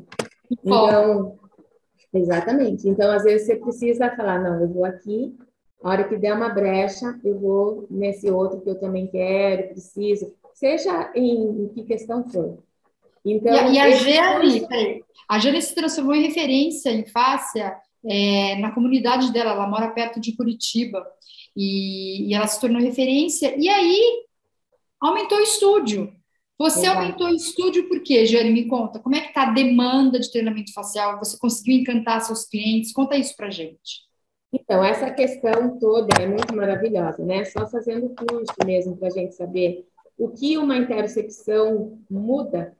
Então, 0.50 1.38
exatamente. 2.12 2.88
Então, 2.88 3.10
às 3.10 3.22
vezes, 3.22 3.46
você 3.46 3.56
precisa 3.56 4.14
falar, 4.14 4.42
não, 4.42 4.60
eu 4.60 4.68
vou 4.68 4.84
aqui, 4.84 5.34
a 5.82 5.90
hora 5.90 6.04
que 6.04 6.16
der 6.16 6.34
uma 6.34 6.48
brecha, 6.48 7.18
eu 7.24 7.38
vou 7.38 7.86
nesse 7.90 8.30
outro 8.30 8.60
que 8.60 8.68
eu 8.68 8.78
também 8.78 9.06
quero, 9.06 9.68
preciso, 9.68 10.32
seja 10.52 11.10
em, 11.14 11.64
em 11.64 11.68
que 11.68 11.84
questão 11.84 12.28
for. 12.28 12.58
Então, 13.24 13.52
e, 13.68 13.74
e 13.74 13.78
a 13.78 13.90
Jane, 13.90 14.66
a 15.28 15.38
Jane 15.38 15.62
se 15.62 15.74
transformou 15.74 16.14
em 16.14 16.26
referência 16.26 16.90
em 16.90 17.04
fáscia 17.06 17.76
é, 18.04 18.56
na 18.56 18.72
comunidade 18.72 19.32
dela, 19.32 19.52
ela 19.52 19.66
mora 19.66 19.90
perto 19.90 20.20
de 20.20 20.36
Curitiba, 20.36 21.06
e, 21.56 22.28
e, 22.28 22.34
ela 22.34 22.46
se 22.46 22.60
tornou 22.60 22.80
referência, 22.80 23.54
e 23.56 23.68
aí 23.68 24.24
aumentou 25.00 25.38
o 25.38 25.42
estúdio. 25.42 26.12
Você 26.58 26.80
Exato. 26.80 26.98
aumentou 26.98 27.26
o 27.28 27.34
estúdio 27.34 27.88
por 27.88 28.00
quê, 28.00 28.24
Jane? 28.24 28.50
Me 28.50 28.66
conta, 28.66 28.98
como 28.98 29.14
é 29.14 29.20
que 29.20 29.28
está 29.28 29.42
a 29.42 29.52
demanda 29.52 30.18
de 30.18 30.30
treinamento 30.30 30.72
facial? 30.72 31.18
Você 31.18 31.38
conseguiu 31.38 31.74
encantar 31.74 32.22
seus 32.22 32.46
clientes? 32.46 32.92
Conta 32.92 33.16
isso 33.16 33.36
para 33.36 33.50
gente. 33.50 34.06
Então, 34.52 34.82
essa 34.82 35.10
questão 35.10 35.78
toda 35.78 36.08
é 36.20 36.26
muito 36.26 36.54
maravilhosa, 36.56 37.24
né? 37.24 37.44
Só 37.44 37.66
fazendo 37.66 38.14
curso 38.14 38.54
mesmo 38.64 38.96
para 38.96 39.08
a 39.08 39.10
gente 39.10 39.34
saber 39.34 39.86
o 40.16 40.30
que 40.30 40.56
uma 40.56 40.76
interocepção 40.76 42.00
muda 42.08 42.74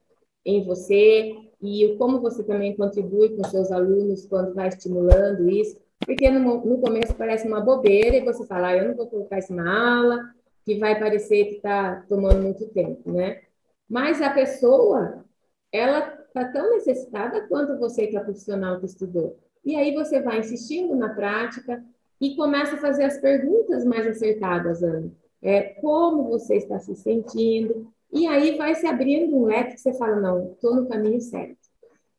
em 0.44 0.64
você 0.64 1.35
e 1.62 1.96
como 1.98 2.20
você 2.20 2.42
também 2.42 2.76
contribui 2.76 3.36
com 3.36 3.44
seus 3.44 3.72
alunos 3.72 4.26
quando 4.26 4.54
vai 4.54 4.68
estimulando 4.68 5.48
isso, 5.48 5.78
porque 6.04 6.28
no, 6.30 6.64
no 6.64 6.78
começo 6.78 7.14
parece 7.14 7.48
uma 7.48 7.60
bobeira 7.60 8.16
e 8.16 8.25
você 8.25 8.46
fala, 8.46 8.68
ah, 8.68 8.76
eu 8.76 8.88
não 8.88 8.96
vou 8.96 9.06
colocar 9.06 9.38
isso 9.38 9.54
na 9.54 9.98
aula, 9.98 10.20
que 10.64 10.78
vai 10.78 10.98
parecer 10.98 11.46
que 11.46 11.54
está 11.56 12.04
tomando 12.08 12.42
muito 12.42 12.68
tempo, 12.68 13.10
né? 13.12 13.42
Mas 13.88 14.20
a 14.20 14.30
pessoa, 14.30 15.25
ela 15.72 16.25
está 16.26 16.44
tão 16.52 16.70
necessitada 16.72 17.46
quanto 17.48 17.78
você 17.78 18.06
que 18.06 18.16
é 18.16 18.20
profissional 18.20 18.78
que 18.78 18.86
estudou. 18.86 19.38
E 19.64 19.75
aí 19.76 19.94
você 19.94 20.20
vai 20.20 20.40
insistindo 20.40 20.94
na 20.94 21.08
prática 21.14 21.82
e 22.20 22.36
começa 22.36 22.76
a 22.76 22.80
fazer 22.80 23.04
as 23.04 23.18
perguntas 23.18 23.84
mais 23.84 24.06
acertadas, 24.06 24.82
Ana. 24.82 25.10
É, 25.40 25.62
como 25.80 26.25
você 26.25 26.56
está 26.56 26.78
se 26.78 26.94
sentindo? 26.96 27.92
E 28.12 28.26
aí 28.26 28.56
vai 28.56 28.75
se 28.75 28.86
abrindo 28.86 29.36
um 29.36 29.44
leque 29.44 29.75
que 29.75 29.80
você 29.80 29.92
fala, 29.94 30.16
não, 30.16 30.52
estou 30.52 30.75
no 30.75 30.88
caminho 30.88 31.20
certo. 31.20 31.66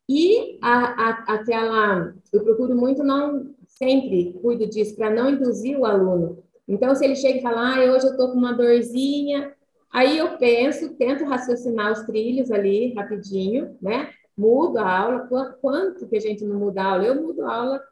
E 0.10 0.58
a, 0.62 1.10
a, 1.10 1.10
aquela, 1.36 2.14
eu 2.32 2.44
procuro 2.44 2.76
muito 2.76 3.04
não, 3.04 3.54
sempre 3.68 4.34
cuido 4.42 4.66
disso, 4.68 4.96
para 4.96 5.10
não 5.10 5.30
induzir 5.30 5.78
o 5.78 5.86
aluno. 5.86 6.44
Então, 6.68 6.96
se 6.96 7.04
ele 7.04 7.16
chega 7.16 7.40
e 7.40 7.42
fala, 7.42 7.76
ah, 7.76 7.80
hoje 7.80 8.06
eu 8.06 8.12
estou 8.12 8.32
com 8.32 8.38
uma 8.38 8.54
dorzinha, 8.54 9.54
aí 9.92 10.18
eu 10.18 10.38
penso, 10.38 10.96
tento 10.96 11.26
raciocinar 11.26 11.92
os 11.92 12.04
trilhos 12.04 12.52
ali 12.52 12.94
rapidinho, 12.94 13.76
né? 13.82 14.10
Mudo 14.38 14.78
a 14.78 14.98
aula, 14.98 15.30
quanto 15.62 16.08
que 16.08 16.18
a 16.18 16.22
gente 16.22 16.46
não 16.46 16.60
muda 16.60 16.82
a 16.82 16.86
aula? 16.92 17.06
Eu 17.06 17.22
mudo 17.22 17.44
a 17.44 17.54
aula, 17.54 17.84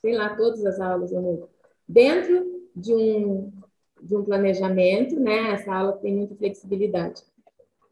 sei 0.00 0.16
lá, 0.16 0.34
todas 0.34 0.64
as 0.66 0.80
aulas 0.80 1.12
eu 1.12 1.22
mudo. 1.22 1.48
Dentro 1.88 2.62
de 2.74 2.94
um, 2.94 3.52
de 4.00 4.16
um 4.16 4.24
planejamento, 4.24 5.18
né? 5.18 5.52
Essa 5.52 5.72
aula 5.72 5.92
tem 5.92 6.14
muita 6.14 6.34
flexibilidade. 6.34 7.22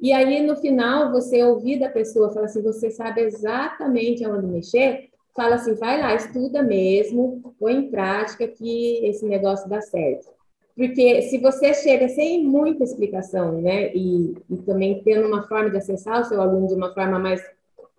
E 0.00 0.12
aí, 0.12 0.42
no 0.42 0.56
final, 0.56 1.12
você 1.12 1.42
ouvir 1.44 1.78
da 1.78 1.90
pessoa, 1.90 2.32
fala 2.32 2.46
assim, 2.46 2.62
você 2.62 2.90
sabe 2.90 3.20
exatamente 3.20 4.24
aonde 4.24 4.46
mexer, 4.46 5.10
fala 5.36 5.56
assim, 5.56 5.74
vai 5.74 6.00
lá, 6.00 6.14
estuda 6.14 6.62
mesmo, 6.62 7.54
põe 7.58 7.74
em 7.74 7.90
prática 7.90 8.48
que 8.48 9.04
esse 9.04 9.26
negócio 9.26 9.68
dá 9.68 9.80
certo. 9.82 10.30
Porque 10.74 11.20
se 11.22 11.36
você 11.36 11.74
chega 11.74 12.08
sem 12.08 12.42
muita 12.42 12.82
explicação, 12.82 13.60
né, 13.60 13.94
e, 13.94 14.34
e 14.48 14.56
também 14.58 15.02
tendo 15.02 15.26
uma 15.26 15.46
forma 15.46 15.68
de 15.68 15.76
acessar 15.76 16.22
o 16.22 16.24
seu 16.24 16.40
aluno 16.40 16.68
de 16.68 16.74
uma 16.74 16.94
forma 16.94 17.18
mais, 17.18 17.42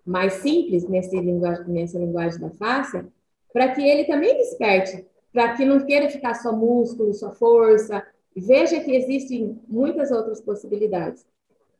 mais 0.04 0.32
simples 0.34 0.88
nesse 0.88 1.16
linguagem, 1.20 1.64
nessa 1.68 1.98
linguagem 1.98 2.40
da 2.40 2.50
face, 2.50 3.04
para 3.52 3.68
que 3.68 3.80
ele 3.80 4.04
também 4.04 4.36
desperte, 4.36 5.06
para 5.32 5.54
que 5.54 5.64
não 5.64 5.86
queira 5.86 6.10
ficar 6.10 6.34
só 6.34 6.52
músculo, 6.52 7.14
só 7.14 7.30
força, 7.30 8.04
veja 8.34 8.80
que 8.80 8.94
existem 8.96 9.60
muitas 9.68 10.10
outras 10.10 10.40
possibilidades. 10.40 11.24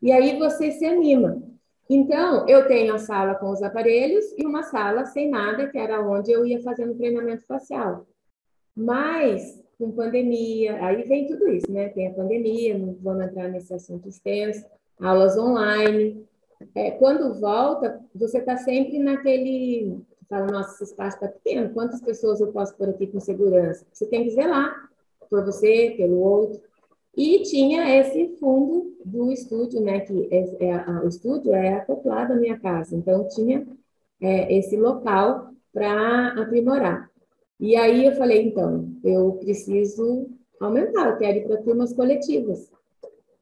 E 0.02 0.11
aí 0.11 0.37
você 0.37 0.73
se 0.73 0.85
anima. 0.85 1.40
Então, 1.88 2.49
eu 2.49 2.66
tenho 2.66 2.94
a 2.94 2.99
sala 2.99 3.35
com 3.37 3.50
os 3.50 3.62
aparelhos 3.62 4.25
e 4.37 4.44
uma 4.44 4.62
sala 4.62 5.04
sem 5.04 5.30
nada, 5.30 5.68
que 5.68 5.78
era 5.78 6.00
onde 6.00 6.32
eu 6.32 6.44
ia 6.44 6.61
fazendo 6.62 6.97
treinamento 6.97 7.47
facial. 7.47 8.06
Mas, 8.75 9.62
com 9.78 9.92
pandemia, 9.92 10.85
aí 10.85 11.02
vem 11.02 11.26
tudo 11.26 11.49
isso, 11.49 11.71
né? 11.71 11.88
Tem 11.90 12.09
a 12.09 12.14
pandemia, 12.14 12.76
não 12.76 12.97
vamos 13.00 13.26
entrar 13.26 13.49
nesse 13.49 13.75
assunto 13.75 14.09
extenso, 14.09 14.64
aulas 14.99 15.37
online. 15.37 16.26
É, 16.75 16.92
quando 16.92 17.38
volta, 17.38 18.00
você 18.14 18.38
está 18.38 18.56
sempre 18.56 18.99
naquele. 18.99 20.00
Fala, 20.28 20.47
nossa, 20.47 20.75
esse 20.75 20.85
espaço 20.85 21.16
está 21.16 21.28
pequeno, 21.28 21.75
quantas 21.75 22.00
pessoas 22.00 22.40
eu 22.40 22.50
posso 22.52 22.75
pôr 22.75 22.88
aqui 22.88 23.06
com 23.06 23.21
segurança? 23.21 23.85
Você 23.92 24.06
tem 24.06 24.25
que 24.25 24.30
zelar 24.30 24.75
por 25.28 25.44
você, 25.44 25.94
pelo 25.97 26.18
outro. 26.18 26.62
E 27.14 27.42
tinha 27.42 27.99
esse 27.99 28.37
fundo 28.38 28.97
do 29.04 29.31
estúdio, 29.31 29.81
né? 29.81 30.00
Que 30.00 30.28
é, 30.31 30.66
é 30.66 30.73
a, 30.73 31.02
o 31.04 31.09
estúdio 31.09 31.52
é 31.52 31.75
acoplado 31.75 32.33
à 32.33 32.37
minha 32.37 32.59
casa, 32.59 32.97
então 32.97 33.28
tinha 33.28 33.66
é, 34.21 34.57
esse 34.57 34.76
local 34.76 35.50
para 35.73 36.28
aprimorar. 36.40 37.11
E 37.61 37.76
aí 37.76 38.07
eu 38.07 38.12
falei, 38.12 38.42
então, 38.42 38.90
eu 39.04 39.33
preciso 39.33 40.28
aumentar, 40.61 41.11
eu 41.11 41.19
quero 41.19 41.38
ir 41.38 41.47
para 41.47 41.62
turmas 41.62 41.92
coletivas, 41.92 42.71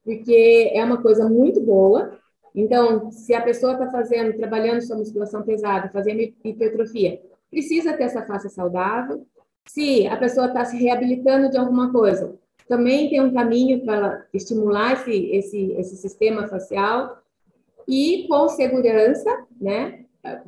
porque 0.03 0.71
é 0.73 0.83
uma 0.83 1.01
coisa 1.01 1.27
muito 1.27 1.61
boa. 1.61 2.19
Então, 2.53 3.09
se 3.11 3.33
a 3.33 3.41
pessoa 3.41 3.73
está 3.73 3.89
fazendo, 3.89 4.35
trabalhando 4.35 4.81
sua 4.81 4.97
musculação 4.97 5.43
pesada, 5.43 5.89
fazendo 5.89 6.21
hipertrofia, 6.43 7.21
precisa 7.49 7.93
ter 7.93 8.03
essa 8.03 8.21
face 8.23 8.49
saudável. 8.49 9.25
Se 9.65 10.05
a 10.07 10.17
pessoa 10.17 10.47
está 10.47 10.65
se 10.65 10.75
reabilitando 10.77 11.49
de 11.49 11.57
alguma 11.57 11.91
coisa, 11.91 12.37
também 12.71 13.09
tem 13.09 13.19
um 13.19 13.33
caminho 13.33 13.83
para 13.83 14.25
estimular 14.33 14.93
esse, 14.93 15.25
esse, 15.35 15.71
esse 15.73 15.97
sistema 15.97 16.47
facial 16.47 17.17
e 17.85 18.25
com 18.29 18.47
segurança, 18.47 19.45
né? 19.59 20.05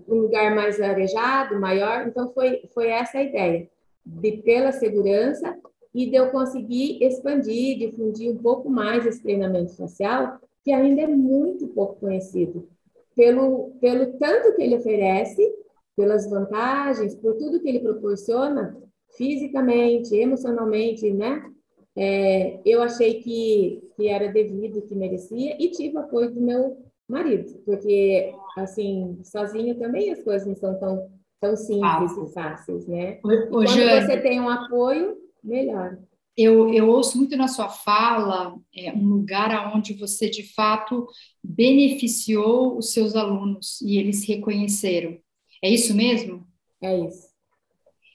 Um 0.08 0.22
lugar 0.22 0.56
mais 0.56 0.80
arejado, 0.80 1.60
maior. 1.60 2.08
Então, 2.08 2.32
foi, 2.32 2.62
foi 2.74 2.88
essa 2.88 3.18
a 3.18 3.24
ideia, 3.24 3.68
de 4.06 4.38
pela 4.38 4.72
segurança 4.72 5.54
e 5.94 6.10
de 6.10 6.16
eu 6.16 6.30
conseguir 6.30 7.04
expandir, 7.04 7.78
difundir 7.78 8.32
um 8.32 8.38
pouco 8.38 8.70
mais 8.70 9.06
esse 9.06 9.22
treinamento 9.22 9.76
facial, 9.76 10.40
que 10.64 10.72
ainda 10.72 11.02
é 11.02 11.08
muito 11.08 11.68
pouco 11.68 11.96
conhecido, 11.96 12.70
pelo, 13.14 13.72
pelo 13.82 14.14
tanto 14.14 14.56
que 14.56 14.62
ele 14.62 14.78
oferece, 14.78 15.54
pelas 15.94 16.30
vantagens, 16.30 17.16
por 17.16 17.36
tudo 17.36 17.60
que 17.60 17.68
ele 17.68 17.82
proporciona, 17.82 18.78
fisicamente, 19.18 20.16
emocionalmente, 20.16 21.12
né? 21.12 21.53
É, 21.96 22.60
eu 22.66 22.82
achei 22.82 23.22
que, 23.22 23.82
que 23.96 24.08
era 24.08 24.32
devido, 24.32 24.82
que 24.82 24.96
merecia, 24.96 25.56
e 25.60 25.70
tive 25.70 25.98
apoio 25.98 26.34
do 26.34 26.42
meu 26.42 26.78
marido, 27.08 27.60
porque, 27.66 28.34
assim, 28.58 29.20
sozinho 29.24 29.78
também 29.78 30.12
as 30.12 30.22
coisas 30.24 30.48
não 30.48 30.56
são 30.56 30.80
tão, 30.80 31.12
tão 31.40 31.56
simples 31.56 32.18
ah. 32.18 32.26
e 32.26 32.34
fáceis, 32.34 32.88
né? 32.88 33.20
O, 33.24 33.30
o 33.30 33.50
quando 33.50 33.68
Jane, 33.68 34.06
você 34.06 34.22
tem 34.22 34.40
um 34.40 34.50
apoio, 34.50 35.18
melhor. 35.44 35.98
Eu, 36.36 36.74
eu 36.74 36.90
ouço 36.90 37.18
muito 37.18 37.38
na 37.38 37.48
sua 37.48 37.70
fala 37.70 38.56
é, 38.76 38.92
um 38.92 39.08
lugar 39.08 39.72
onde 39.76 39.94
você, 39.94 40.30
de 40.30 40.52
fato, 40.56 41.06
beneficiou 41.44 42.76
os 42.76 42.92
seus 42.92 43.16
alunos 43.16 43.80
e 43.82 44.00
eles 44.00 44.28
reconheceram. 44.28 45.16
É 45.64 45.70
isso 45.70 45.96
mesmo? 45.96 46.44
É 46.82 46.98
isso. 46.98 47.33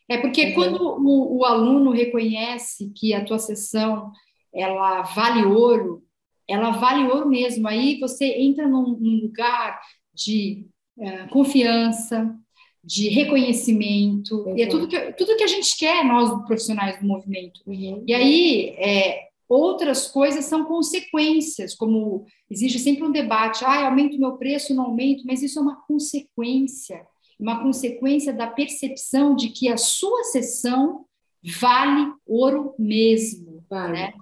É 0.09 0.17
porque 0.19 0.47
uhum. 0.47 0.55
quando 0.55 0.83
o, 0.83 1.38
o, 1.38 1.45
aluno 1.45 1.91
reconhece 1.91 2.91
que 2.97 3.12
a 3.12 3.25
tua 3.25 3.38
sessão 3.38 4.11
ela 4.53 5.03
vale 5.03 5.45
ouro, 5.45 6.03
ela 6.49 6.71
vale 6.71 7.07
ouro 7.11 7.29
mesmo. 7.29 7.69
Aí 7.69 8.00
você 8.00 8.25
entra 8.25 8.67
num, 8.67 8.97
num 8.99 9.21
lugar 9.21 9.79
de 10.15 10.67
uh, 10.97 11.29
confiança, 11.31 12.35
de 12.83 13.11
reconhecimento, 13.11 14.49
e 14.57 14.62
é 14.62 14.67
tudo 14.67 14.88
que, 14.88 14.99
tudo 15.12 15.37
que 15.37 15.43
a 15.43 15.49
gente 15.49 15.77
quer, 15.77 16.03
nós 16.05 16.31
profissionais 16.47 16.99
do 16.99 17.07
movimento. 17.07 17.61
Uhum. 17.67 18.03
E 18.07 18.15
aí, 18.15 18.69
é, 18.79 19.29
outras 19.47 20.09
coisas 20.09 20.47
são 20.47 20.65
consequências, 20.65 21.75
como 21.75 22.25
existe 22.50 22.79
sempre 22.79 23.05
um 23.05 23.12
debate, 23.12 23.62
ah, 23.62 23.87
aumento 23.87 24.17
o 24.17 24.21
meu 24.21 24.38
preço, 24.38 24.75
não 24.75 24.85
aumento, 24.85 25.25
mas 25.27 25.43
isso 25.43 25.59
é 25.59 25.62
uma 25.62 25.77
consequência 25.87 27.05
uma 27.38 27.62
consequência 27.62 28.33
da 28.33 28.47
percepção 28.47 29.35
de 29.35 29.50
que 29.50 29.68
a 29.68 29.76
sua 29.76 30.25
sessão 30.25 31.04
vale 31.61 32.12
ouro 32.26 32.75
mesmo. 32.78 33.62
Vale. 33.71 33.92
Né? 33.92 34.12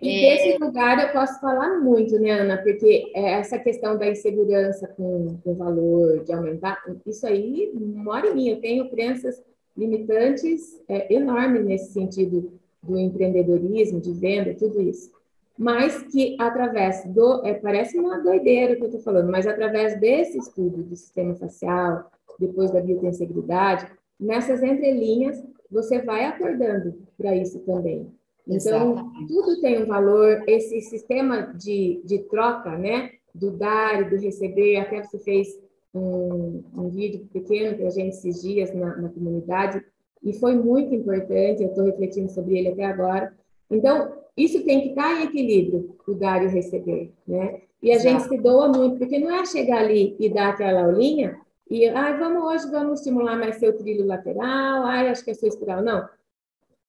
E 0.00 0.24
é... 0.24 0.36
desse 0.36 0.58
lugar 0.58 1.00
eu 1.00 1.12
posso 1.12 1.40
falar 1.40 1.80
muito, 1.80 2.18
né, 2.18 2.30
Ana? 2.30 2.58
Porque 2.58 3.10
essa 3.14 3.58
questão 3.58 3.96
da 3.96 4.08
insegurança 4.08 4.88
com 4.88 5.38
o 5.44 5.54
valor, 5.54 6.24
de 6.24 6.32
aumentar, 6.32 6.82
isso 7.06 7.26
aí 7.26 7.70
mora 7.74 8.28
em 8.28 8.34
mim. 8.34 8.48
Eu 8.48 8.60
tenho 8.60 8.90
crenças 8.90 9.42
limitantes 9.76 10.80
é, 10.88 11.12
enormes 11.12 11.64
nesse 11.64 11.92
sentido 11.92 12.52
do 12.82 12.98
empreendedorismo, 12.98 14.00
de 14.00 14.12
venda, 14.12 14.54
tudo 14.54 14.80
isso. 14.80 15.10
Mas 15.56 16.02
que 16.02 16.36
através 16.38 17.04
do. 17.06 17.44
É, 17.44 17.54
parece 17.54 17.98
uma 17.98 18.18
doideira 18.18 18.76
que 18.76 18.82
eu 18.82 18.86
estou 18.86 19.00
falando, 19.00 19.30
mas 19.30 19.46
através 19.46 19.98
desse 20.00 20.38
estudo 20.38 20.82
do 20.82 20.96
sistema 20.96 21.34
facial, 21.34 22.10
depois 22.38 22.70
da 22.70 22.80
biotensegridade, 22.80 23.86
nessas 24.18 24.62
entrelinhas 24.62 25.42
você 25.70 26.00
vai 26.02 26.24
acordando 26.24 26.94
para 27.16 27.34
isso 27.34 27.58
também. 27.60 28.12
Então, 28.46 28.92
Exatamente. 28.92 29.26
tudo 29.26 29.60
tem 29.60 29.82
um 29.82 29.86
valor, 29.86 30.44
esse 30.46 30.80
sistema 30.82 31.52
de, 31.54 32.00
de 32.04 32.18
troca, 32.24 32.76
né, 32.76 33.10
do 33.34 33.50
dar 33.50 34.02
e 34.02 34.10
do 34.10 34.16
receber, 34.16 34.76
até 34.76 35.02
você 35.02 35.18
fez 35.18 35.48
um, 35.94 36.62
um 36.76 36.88
vídeo 36.90 37.26
pequeno 37.32 37.76
para 37.76 37.86
a 37.86 37.90
gente 37.90 38.10
esses 38.10 38.42
dias 38.42 38.72
na, 38.74 38.96
na 38.96 39.08
comunidade, 39.08 39.82
e 40.22 40.32
foi 40.32 40.54
muito 40.54 40.94
importante, 40.94 41.62
eu 41.62 41.68
estou 41.68 41.84
refletindo 41.84 42.30
sobre 42.30 42.58
ele 42.58 42.68
até 42.68 42.84
agora. 42.84 43.34
Então, 43.70 44.12
isso 44.36 44.64
tem 44.64 44.82
que 44.82 44.88
estar 44.90 45.20
em 45.20 45.24
equilíbrio, 45.24 45.96
o 46.06 46.14
dar 46.14 46.42
e 46.42 46.46
o 46.46 46.50
receber, 46.50 47.12
né? 47.26 47.60
E 47.82 47.92
a 47.92 47.96
Exato. 47.96 48.08
gente 48.08 48.28
se 48.28 48.38
doa 48.38 48.68
muito, 48.68 48.98
porque 48.98 49.18
não 49.18 49.30
é 49.30 49.44
chegar 49.44 49.78
ali 49.78 50.16
e 50.18 50.28
dar 50.28 50.50
aquela 50.50 50.84
aulinha 50.84 51.38
e, 51.70 51.88
ah, 51.88 52.12
vamos 52.16 52.42
hoje, 52.44 52.70
vamos 52.70 53.00
estimular 53.00 53.36
mais 53.36 53.56
seu 53.56 53.76
trilho 53.76 54.06
lateral, 54.06 54.84
ah, 54.84 55.10
acho 55.10 55.24
que 55.24 55.30
é 55.30 55.34
sua 55.34 55.48
espiral. 55.48 55.82
Não. 55.82 56.06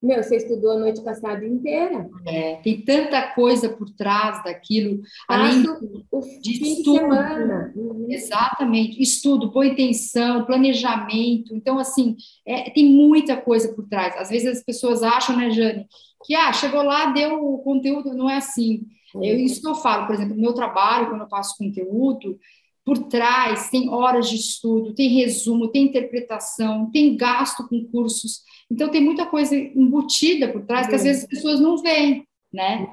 meu, 0.03 0.21
você 0.21 0.35
estudou 0.35 0.71
a 0.71 0.79
noite 0.79 1.01
passada 1.01 1.45
inteira. 1.45 2.09
É, 2.25 2.57
tem 2.57 2.81
tanta 2.81 3.33
coisa 3.33 3.69
por 3.69 3.89
trás 3.91 4.43
daquilo, 4.43 5.01
além 5.27 5.63
o 6.11 6.19
de 6.41 6.57
fim 6.57 6.73
estudo. 6.73 6.93
De 6.93 6.99
semana. 6.99 7.73
Uhum. 7.75 8.07
Exatamente, 8.09 9.01
estudo, 9.01 9.51
boa 9.51 9.65
intenção, 9.65 10.45
planejamento. 10.45 11.55
Então, 11.55 11.79
assim, 11.79 12.17
é, 12.45 12.69
tem 12.69 12.85
muita 12.85 13.37
coisa 13.37 13.73
por 13.73 13.87
trás. 13.87 14.15
Às 14.17 14.29
vezes 14.29 14.57
as 14.57 14.63
pessoas 14.63 15.01
acham, 15.01 15.37
né, 15.37 15.49
Jane, 15.51 15.87
que 16.25 16.35
ah, 16.35 16.51
chegou 16.51 16.83
lá, 16.83 17.11
deu 17.13 17.41
o 17.41 17.59
conteúdo, 17.59 18.13
não 18.13 18.29
é 18.29 18.37
assim. 18.37 18.85
Eu, 19.15 19.37
isso 19.37 19.61
que 19.61 19.67
eu 19.67 19.75
falo, 19.75 20.05
por 20.05 20.15
exemplo, 20.15 20.35
no 20.35 20.41
meu 20.41 20.53
trabalho, 20.53 21.07
quando 21.07 21.21
eu 21.21 21.29
passo 21.29 21.57
conteúdo, 21.57 22.37
por 22.85 22.99
trás 23.07 23.69
tem 23.71 23.89
horas 23.89 24.29
de 24.29 24.35
estudo, 24.35 24.93
tem 24.93 25.09
resumo, 25.09 25.69
tem 25.69 25.85
interpretação, 25.85 26.91
tem 26.91 27.17
gasto 27.17 27.67
com 27.67 27.83
cursos. 27.85 28.43
Então, 28.69 28.89
tem 28.89 29.01
muita 29.01 29.25
coisa 29.25 29.55
embutida 29.55 30.49
por 30.49 30.61
trás 30.65 30.87
que 30.87 30.93
às 30.93 31.03
vezes 31.03 31.23
as 31.23 31.29
pessoas 31.29 31.59
não 31.59 31.77
veem, 31.77 32.27
né? 32.53 32.87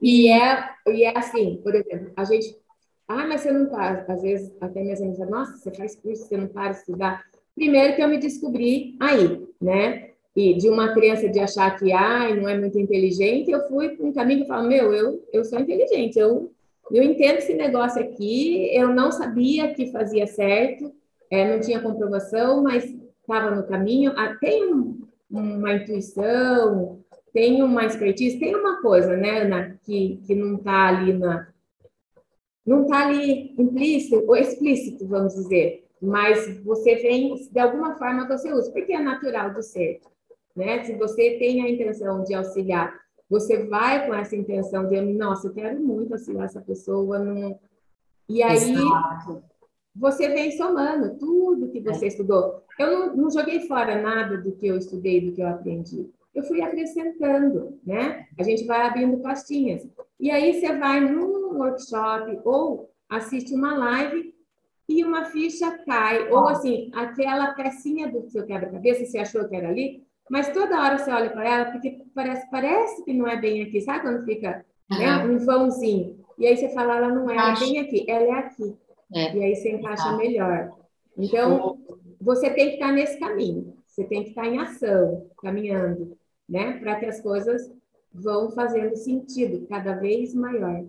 E, 0.00 0.28
é, 0.28 0.70
e 0.86 1.02
é 1.02 1.18
assim, 1.18 1.60
por 1.62 1.74
exemplo, 1.74 2.12
a 2.16 2.24
gente... 2.24 2.56
Ah, 3.08 3.26
mas 3.26 3.42
você 3.42 3.50
não 3.50 3.66
para. 3.66 4.06
Às 4.08 4.22
vezes, 4.22 4.50
até 4.60 4.82
minhas 4.82 5.02
amigas 5.02 5.28
nossa, 5.28 5.56
você 5.56 5.70
faz 5.74 5.96
curso, 5.96 6.26
você 6.26 6.36
não 6.36 6.46
para 6.46 6.70
de 6.70 6.78
estudar. 6.78 7.22
Primeiro 7.54 7.94
que 7.94 8.02
eu 8.02 8.08
me 8.08 8.18
descobri 8.18 8.96
aí, 9.00 9.46
né? 9.60 10.10
E 10.34 10.54
de 10.54 10.68
uma 10.68 10.94
criança 10.94 11.28
de 11.28 11.38
achar 11.38 11.76
que, 11.76 11.92
ai, 11.92 12.34
não 12.34 12.48
é 12.48 12.58
muito 12.58 12.78
inteligente, 12.78 13.50
eu 13.50 13.68
fui 13.68 13.90
para 13.90 14.06
um 14.06 14.12
caminho 14.12 14.38
que 14.38 14.44
eu 14.44 14.48
falo, 14.48 14.68
meu, 14.68 14.92
eu, 14.92 15.24
eu 15.32 15.44
sou 15.44 15.60
inteligente, 15.60 16.18
eu, 16.18 16.50
eu 16.90 17.02
entendo 17.02 17.38
esse 17.38 17.54
negócio 17.54 18.00
aqui, 18.00 18.74
eu 18.74 18.88
não 18.88 19.10
sabia 19.10 19.72
que 19.72 19.90
fazia 19.90 20.26
certo, 20.26 20.92
é, 21.30 21.52
não 21.52 21.60
tinha 21.60 21.80
comprovação, 21.80 22.62
mas 22.62 22.84
estava 22.84 23.50
no 23.50 23.66
caminho, 23.66 24.12
ah, 24.16 24.36
tem 24.40 24.72
um, 24.72 25.00
uma 25.30 25.72
intuição, 25.72 27.02
tem 27.32 27.62
uma 27.62 27.84
expertise, 27.84 28.38
tem 28.38 28.54
uma 28.54 28.80
coisa, 28.80 29.16
né, 29.16 29.40
Ana, 29.40 29.78
que, 29.82 30.20
que 30.26 30.34
não 30.34 30.56
está 30.56 30.88
ali 30.88 31.12
na. 31.12 31.48
Não 32.64 32.82
está 32.82 33.06
ali 33.06 33.54
implícito 33.58 34.24
ou 34.26 34.36
explícito, 34.36 35.06
vamos 35.06 35.34
dizer, 35.34 35.84
mas 36.00 36.62
você 36.64 36.96
vem, 36.96 37.34
de 37.34 37.58
alguma 37.58 37.96
forma 37.96 38.26
você 38.26 38.52
usa, 38.52 38.70
porque 38.72 38.92
é 38.92 38.98
natural 38.98 39.52
do 39.52 39.62
ser. 39.62 40.00
Né? 40.56 40.82
Se 40.84 40.94
você 40.94 41.36
tem 41.38 41.62
a 41.62 41.68
intenção 41.68 42.22
de 42.24 42.32
auxiliar, 42.32 42.94
você 43.40 43.64
vai 43.64 44.06
com 44.06 44.14
essa 44.14 44.36
intenção 44.36 44.88
de, 44.88 45.00
nossa, 45.00 45.48
eu 45.48 45.52
quero 45.52 45.80
muito 45.80 46.12
auxiliar 46.12 46.46
essa 46.46 46.60
pessoa. 46.60 47.18
Não... 47.18 47.58
E 48.28 48.42
aí, 48.42 48.56
Exato 48.56 49.42
você 49.94 50.28
vem 50.28 50.50
somando 50.52 51.16
tudo 51.18 51.68
que 51.68 51.80
você 51.80 52.06
é. 52.06 52.08
estudou. 52.08 52.64
Eu 52.78 52.90
não, 52.90 53.16
não, 53.16 53.30
joguei 53.30 53.60
fora 53.68 54.02
nada 54.02 54.36
do 54.36 54.52
que 54.52 54.66
eu 54.66 54.76
estudei, 54.76 55.20
do 55.20 55.32
que 55.32 55.40
eu 55.40 55.46
aprendi. 55.46 56.10
Eu 56.34 56.42
fui 56.42 56.60
acrescentando, 56.60 57.78
né? 57.86 58.26
A 58.36 58.42
gente 58.42 58.66
vai 58.66 58.82
abrindo 58.82 59.18
pastinhas. 59.18 59.86
E 60.18 60.30
aí 60.32 60.54
você 60.54 60.76
vai 60.76 60.98
num 60.98 61.58
workshop 61.58 62.40
ou 62.44 62.90
assiste 63.08 63.54
uma 63.54 63.76
live 63.76 64.34
e 64.88 65.04
uma 65.04 65.26
ficha 65.26 65.78
cai. 65.78 66.28
Ou 66.28 66.48
assim, 66.48 66.90
aquela 66.92 67.54
pecinha 67.54 68.10
do 68.10 68.28
seu 68.28 68.44
quebra-cabeça, 68.44 69.06
você 69.06 69.18
achou 69.18 69.48
que 69.48 69.54
era 69.54 69.68
ali, 69.68 70.04
mas 70.30 70.52
toda 70.52 70.80
hora 70.80 70.98
você 70.98 71.10
olha 71.10 71.30
para 71.30 71.44
ela, 71.44 71.64
porque 71.70 72.02
parece, 72.14 72.50
parece 72.50 73.04
que 73.04 73.12
não 73.12 73.26
é 73.26 73.36
bem 73.36 73.62
aqui. 73.62 73.80
Sabe 73.80 74.00
quando 74.00 74.24
fica 74.24 74.64
né, 74.90 75.24
um 75.24 75.38
vãozinho? 75.38 76.18
E 76.38 76.46
aí 76.46 76.56
você 76.56 76.68
fala, 76.70 76.96
ela 76.96 77.08
não 77.08 77.30
é 77.30 77.54
bem 77.58 77.78
aqui, 77.78 78.04
ela 78.08 78.24
é 78.24 78.32
aqui. 78.32 78.74
É. 79.14 79.36
E 79.36 79.44
aí 79.44 79.56
você 79.56 79.72
encaixa 79.72 80.08
ah. 80.08 80.16
melhor. 80.16 80.72
Então, 81.16 81.78
você 82.20 82.50
tem 82.50 82.70
que 82.70 82.74
estar 82.74 82.92
nesse 82.92 83.18
caminho. 83.18 83.76
Você 83.86 84.04
tem 84.04 84.24
que 84.24 84.30
estar 84.30 84.46
em 84.46 84.58
ação, 84.58 85.28
caminhando, 85.40 86.16
né? 86.48 86.78
Para 86.78 86.96
que 86.96 87.06
as 87.06 87.20
coisas 87.20 87.70
vão 88.12 88.50
fazendo 88.50 88.96
sentido 88.96 89.66
cada 89.68 89.94
vez 89.94 90.34
maior. 90.34 90.84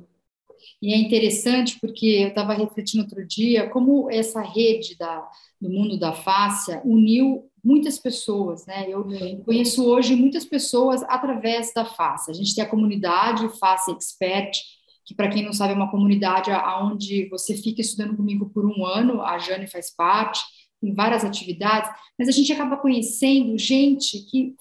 E 0.81 0.93
é 0.93 0.97
interessante 0.97 1.79
porque 1.79 2.05
eu 2.05 2.29
estava 2.29 2.53
refletindo 2.53 3.03
outro 3.03 3.25
dia 3.27 3.69
como 3.69 4.09
essa 4.09 4.41
rede 4.41 4.97
da, 4.97 5.27
do 5.59 5.69
mundo 5.69 5.99
da 5.99 6.13
fáscia 6.13 6.81
uniu 6.85 7.49
muitas 7.65 7.97
pessoas, 7.97 8.63
né? 8.67 8.85
Eu 8.87 9.03
conheço 9.43 9.83
hoje 9.83 10.15
muitas 10.15 10.45
pessoas 10.45 11.01
através 11.03 11.73
da 11.73 11.83
fáscia. 11.83 12.31
A 12.31 12.35
gente 12.35 12.53
tem 12.53 12.63
a 12.63 12.69
comunidade 12.69 13.49
Fáscia 13.57 13.91
Expert, 13.91 14.55
que 15.03 15.15
para 15.15 15.29
quem 15.29 15.43
não 15.43 15.51
sabe 15.51 15.73
é 15.73 15.75
uma 15.75 15.89
comunidade 15.89 16.51
aonde 16.51 17.27
você 17.27 17.57
fica 17.57 17.81
estudando 17.81 18.15
comigo 18.15 18.51
por 18.53 18.65
um 18.65 18.85
ano, 18.85 19.21
a 19.21 19.39
Jane 19.39 19.67
faz 19.67 19.93
parte, 19.95 20.41
tem 20.79 20.93
várias 20.93 21.25
atividades, 21.25 21.89
mas 22.17 22.27
a 22.27 22.31
gente 22.31 22.53
acaba 22.53 22.77
conhecendo 22.77 23.57
gente 23.57 24.19
que 24.29 24.53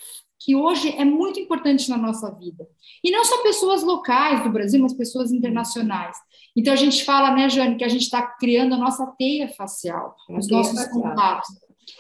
que 0.45 0.55
hoje 0.55 0.95
é 0.99 1.07
muito 1.07 1.41
importante 1.41 1.89
na 1.89 1.97
nossa 1.97 2.31
vida. 2.31 2.69
E 3.03 3.11
não 3.11 3.25
só 3.25 3.43
pessoas 3.43 3.83
locais 3.83 4.43
do 4.43 4.51
Brasil, 4.51 4.79
mas 4.79 4.93
pessoas 4.93 5.33
internacionais. 5.33 6.19
Então 6.55 6.73
a 6.73 6.77
gente 6.77 7.03
fala, 7.03 7.35
né, 7.35 7.49
Jane, 7.49 7.77
que 7.77 7.85
a 7.85 7.89
gente 7.89 8.03
está 8.03 8.21
criando 8.21 8.75
a 8.75 8.79
nossa 8.79 9.07
teia 9.19 9.49
facial, 9.49 10.15
a 10.29 10.39
os 10.39 10.49
nossos 10.51 10.79
facial. 10.79 11.03
contatos. 11.03 11.49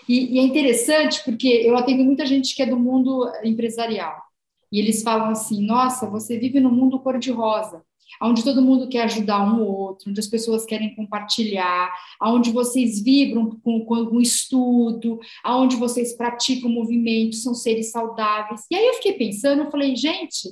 E, 0.08 0.36
e, 0.36 0.38
é 0.38 0.42
interessante 0.42 1.22
porque 1.24 1.48
eu 1.48 1.76
atendo 1.76 2.04
muita 2.04 2.26
gente 2.26 2.54
que 2.54 2.62
é 2.62 2.66
do 2.66 2.78
mundo 2.78 3.30
empresarial. 3.42 4.22
E 4.70 4.78
eles 4.78 5.02
falam 5.02 5.30
assim: 5.30 5.64
nossa, 5.64 6.08
você 6.08 6.38
vive 6.38 6.60
no 6.60 6.70
mundo 6.70 7.00
cor-de-rosa 7.00 7.82
onde 8.22 8.44
todo 8.44 8.62
mundo 8.62 8.88
quer 8.88 9.02
ajudar 9.02 9.42
um 9.42 9.62
ou 9.62 9.74
outro, 9.74 10.10
onde 10.10 10.20
as 10.20 10.26
pessoas 10.26 10.64
querem 10.64 10.94
compartilhar, 10.94 11.92
onde 12.22 12.50
vocês 12.50 13.02
vibram 13.02 13.50
com, 13.62 13.84
com 13.84 13.94
o 13.94 14.20
estudo, 14.20 15.18
onde 15.44 15.76
vocês 15.76 16.16
praticam 16.16 16.70
movimento, 16.70 17.36
são 17.36 17.54
seres 17.54 17.90
saudáveis. 17.90 18.62
E 18.70 18.76
aí 18.76 18.86
eu 18.86 18.94
fiquei 18.94 19.14
pensando, 19.14 19.64
eu 19.64 19.70
falei, 19.70 19.96
gente, 19.96 20.48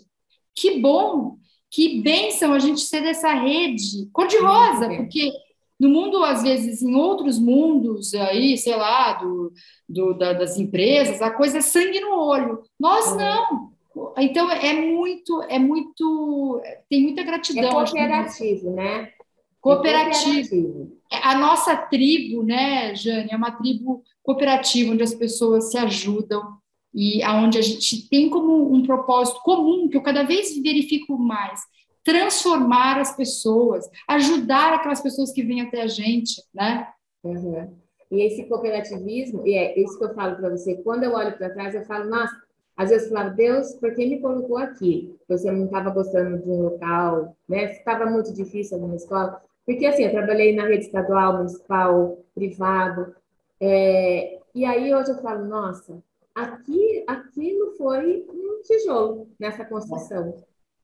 que 0.55 0.81
bom, 0.81 1.37
que 1.71 2.03
bênção 2.03 2.53
a 2.53 2.59
gente 2.59 2.81
ser 2.81 3.03
dessa 3.03 3.33
rede 3.33 4.09
cor-de-rosa, 4.13 4.89
porque 4.89 5.33
no 5.83 5.89
mundo, 5.89 6.23
às 6.23 6.45
vezes, 6.45 6.81
em 6.81 6.95
outros 6.95 7.41
mundos, 7.41 8.15
aí, 8.15 8.57
sei 8.57 8.77
lá, 8.77 9.15
do, 9.15 9.53
do 9.89 10.15
da, 10.15 10.33
das 10.33 10.57
empresas, 10.57 11.21
a 11.21 11.29
coisa 11.29 11.59
é 11.59 11.61
sangue 11.61 11.99
no 11.99 12.21
olho. 12.21 12.63
Nós 12.79 13.17
não. 13.17 13.73
Então 14.17 14.49
é 14.49 14.73
muito, 14.75 15.43
é 15.49 15.59
muito, 15.59 16.63
tem 16.89 17.03
muita 17.03 17.25
gratidão. 17.25 17.81
É 17.81 17.85
cooperativo, 17.85 18.71
né? 18.71 19.11
Cooperativo. 19.61 20.97
É. 21.11 21.17
A 21.21 21.37
nossa 21.37 21.77
tribo, 21.77 22.45
né, 22.45 22.95
Jane, 22.95 23.31
é 23.33 23.37
uma 23.37 23.51
tribo 23.51 24.05
cooperativa 24.23 24.93
onde 24.93 25.03
as 25.03 25.13
pessoas 25.13 25.73
se 25.73 25.79
ajudam 25.79 26.59
e 26.95 27.25
aonde 27.25 27.59
a 27.59 27.63
gente 27.63 28.09
tem 28.09 28.31
como 28.31 28.73
um 28.73 28.85
propósito 28.85 29.41
comum 29.43 29.89
que 29.89 29.97
eu 29.97 30.03
cada 30.03 30.23
vez 30.23 30.57
verifico 30.63 31.19
mais 31.19 31.61
transformar 32.05 33.01
as 33.01 33.17
pessoas, 33.17 33.89
ajudar 34.09 34.75
aquelas 34.75 35.01
pessoas 35.01 35.33
que 35.33 35.43
vêm 35.43 35.61
até 35.61 35.83
a 35.83 35.87
gente, 35.87 36.43
né? 36.53 36.89
Uhum. 37.23 37.71
E 38.11 38.23
esse 38.27 38.45
cooperativismo, 38.45 39.47
e 39.47 39.55
é 39.55 39.79
isso 39.81 39.99
que 39.99 40.05
eu 40.05 40.15
falo 40.15 40.37
para 40.37 40.51
você, 40.51 40.77
quando 40.83 41.05
eu 41.05 41.13
olho 41.15 41.37
para 41.37 41.51
trás, 41.51 41.75
eu 41.75 41.85
falo, 41.85 42.11
nossa, 42.11 42.37
às 42.77 42.91
vezes 42.91 43.07
eu 43.07 43.15
falava, 43.15 43.35
Deus, 43.35 43.75
por 43.75 43.95
que 43.95 44.07
me 44.07 44.21
colocou 44.21 44.59
aqui? 44.59 45.15
Você 45.29 45.51
não 45.51 45.67
estava 45.67 45.91
gostando 45.91 46.39
de 46.39 46.49
um 46.49 46.63
local, 46.63 47.37
né? 47.49 47.73
Estava 47.73 48.07
muito 48.07 48.33
difícil 48.33 48.79
na 48.79 48.97
escola. 48.97 49.41
Porque, 49.65 49.87
assim, 49.87 50.05
eu 50.05 50.11
trabalhei 50.11 50.55
na 50.55 50.67
rede 50.67 50.87
estadual, 50.87 51.39
municipal, 51.39 52.19
privado. 52.35 53.15
É, 53.61 54.41
e 54.55 54.65
aí, 54.65 54.93
hoje 54.95 55.11
eu 55.11 55.23
falo, 55.23 55.45
nossa, 55.47 56.03
aqui, 56.35 57.05
aquilo 57.07 57.73
foi 57.77 58.27
um 58.29 58.61
tijolo 58.63 59.29
nessa 59.39 59.65
construção. 59.65 60.35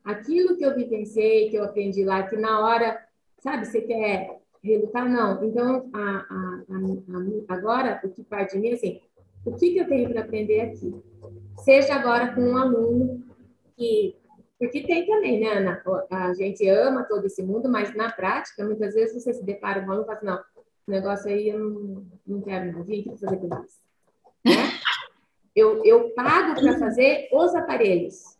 Aquilo 0.04 0.56
que 0.56 0.64
eu 0.64 0.74
vivenciei, 0.74 1.50
que 1.50 1.56
eu 1.56 1.64
aprendi 1.64 2.04
lá, 2.04 2.22
que 2.22 2.36
na 2.36 2.60
hora, 2.60 2.98
sabe, 3.38 3.66
você 3.66 3.80
quer 3.82 4.38
relutar? 4.62 5.08
Não. 5.08 5.44
Então, 5.44 5.90
a, 5.92 6.00
a, 6.00 6.62
a, 6.70 7.54
agora, 7.54 8.00
o 8.04 8.08
que 8.08 8.22
parte 8.24 8.54
de 8.54 8.60
mim, 8.60 8.72
assim, 8.72 9.00
o 9.44 9.56
que, 9.56 9.72
que 9.72 9.78
eu 9.78 9.88
tenho 9.88 10.10
para 10.10 10.20
aprender 10.20 10.60
aqui? 10.60 10.94
Seja 11.58 11.94
agora 11.94 12.34
com 12.34 12.40
um 12.40 12.56
aluno 12.56 13.24
que. 13.76 14.16
Porque 14.58 14.82
tem 14.82 15.06
também, 15.06 15.38
né, 15.38 15.58
Ana? 15.58 15.82
A 16.10 16.34
gente 16.34 16.68
ama 16.68 17.04
todo 17.04 17.26
esse 17.26 17.42
mundo, 17.42 17.68
mas 17.68 17.94
na 17.94 18.10
prática, 18.10 18.64
muitas 18.64 18.92
vezes 18.92 19.22
você 19.22 19.32
se 19.32 19.44
depara 19.44 19.80
com 19.80 19.86
um 19.86 19.90
aluno 19.92 20.04
e 20.04 20.06
fala 20.06 20.18
assim: 20.18 20.26
não, 20.26 20.62
o 20.88 20.90
negócio 20.90 21.30
aí 21.30 21.48
eu 21.48 21.58
não, 21.58 22.06
não 22.26 22.40
quero, 22.40 22.72
não 22.72 22.82
vim 22.82 23.00
aqui 23.00 23.10
para 23.10 23.18
fazer 23.18 23.36
com 23.36 23.64
isso. 23.64 23.78
Né? 24.44 24.80
Eu, 25.54 25.84
eu 25.84 26.10
pago 26.10 26.60
para 26.60 26.78
fazer 26.80 27.28
os 27.32 27.54
aparelhos. 27.54 28.37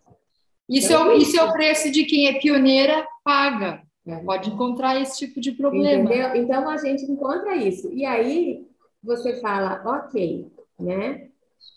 Isso, 0.68 0.92
então, 0.92 1.10
é, 1.10 1.16
isso 1.16 1.38
é 1.38 1.44
o 1.44 1.52
preço 1.52 1.90
de 1.90 2.04
quem 2.04 2.28
é 2.28 2.38
pioneira, 2.38 3.06
paga. 3.24 3.82
É. 4.06 4.16
Pode 4.16 4.50
encontrar 4.50 5.00
esse 5.00 5.18
tipo 5.18 5.40
de 5.40 5.52
problema. 5.52 6.04
Entendeu? 6.04 6.34
Então 6.36 6.68
a 6.68 6.76
gente 6.76 7.04
encontra 7.04 7.56
isso. 7.56 7.90
E 7.92 8.04
aí 8.04 8.66
você 9.02 9.40
fala, 9.40 9.82
ok, 9.84 10.46
né? 10.78 11.28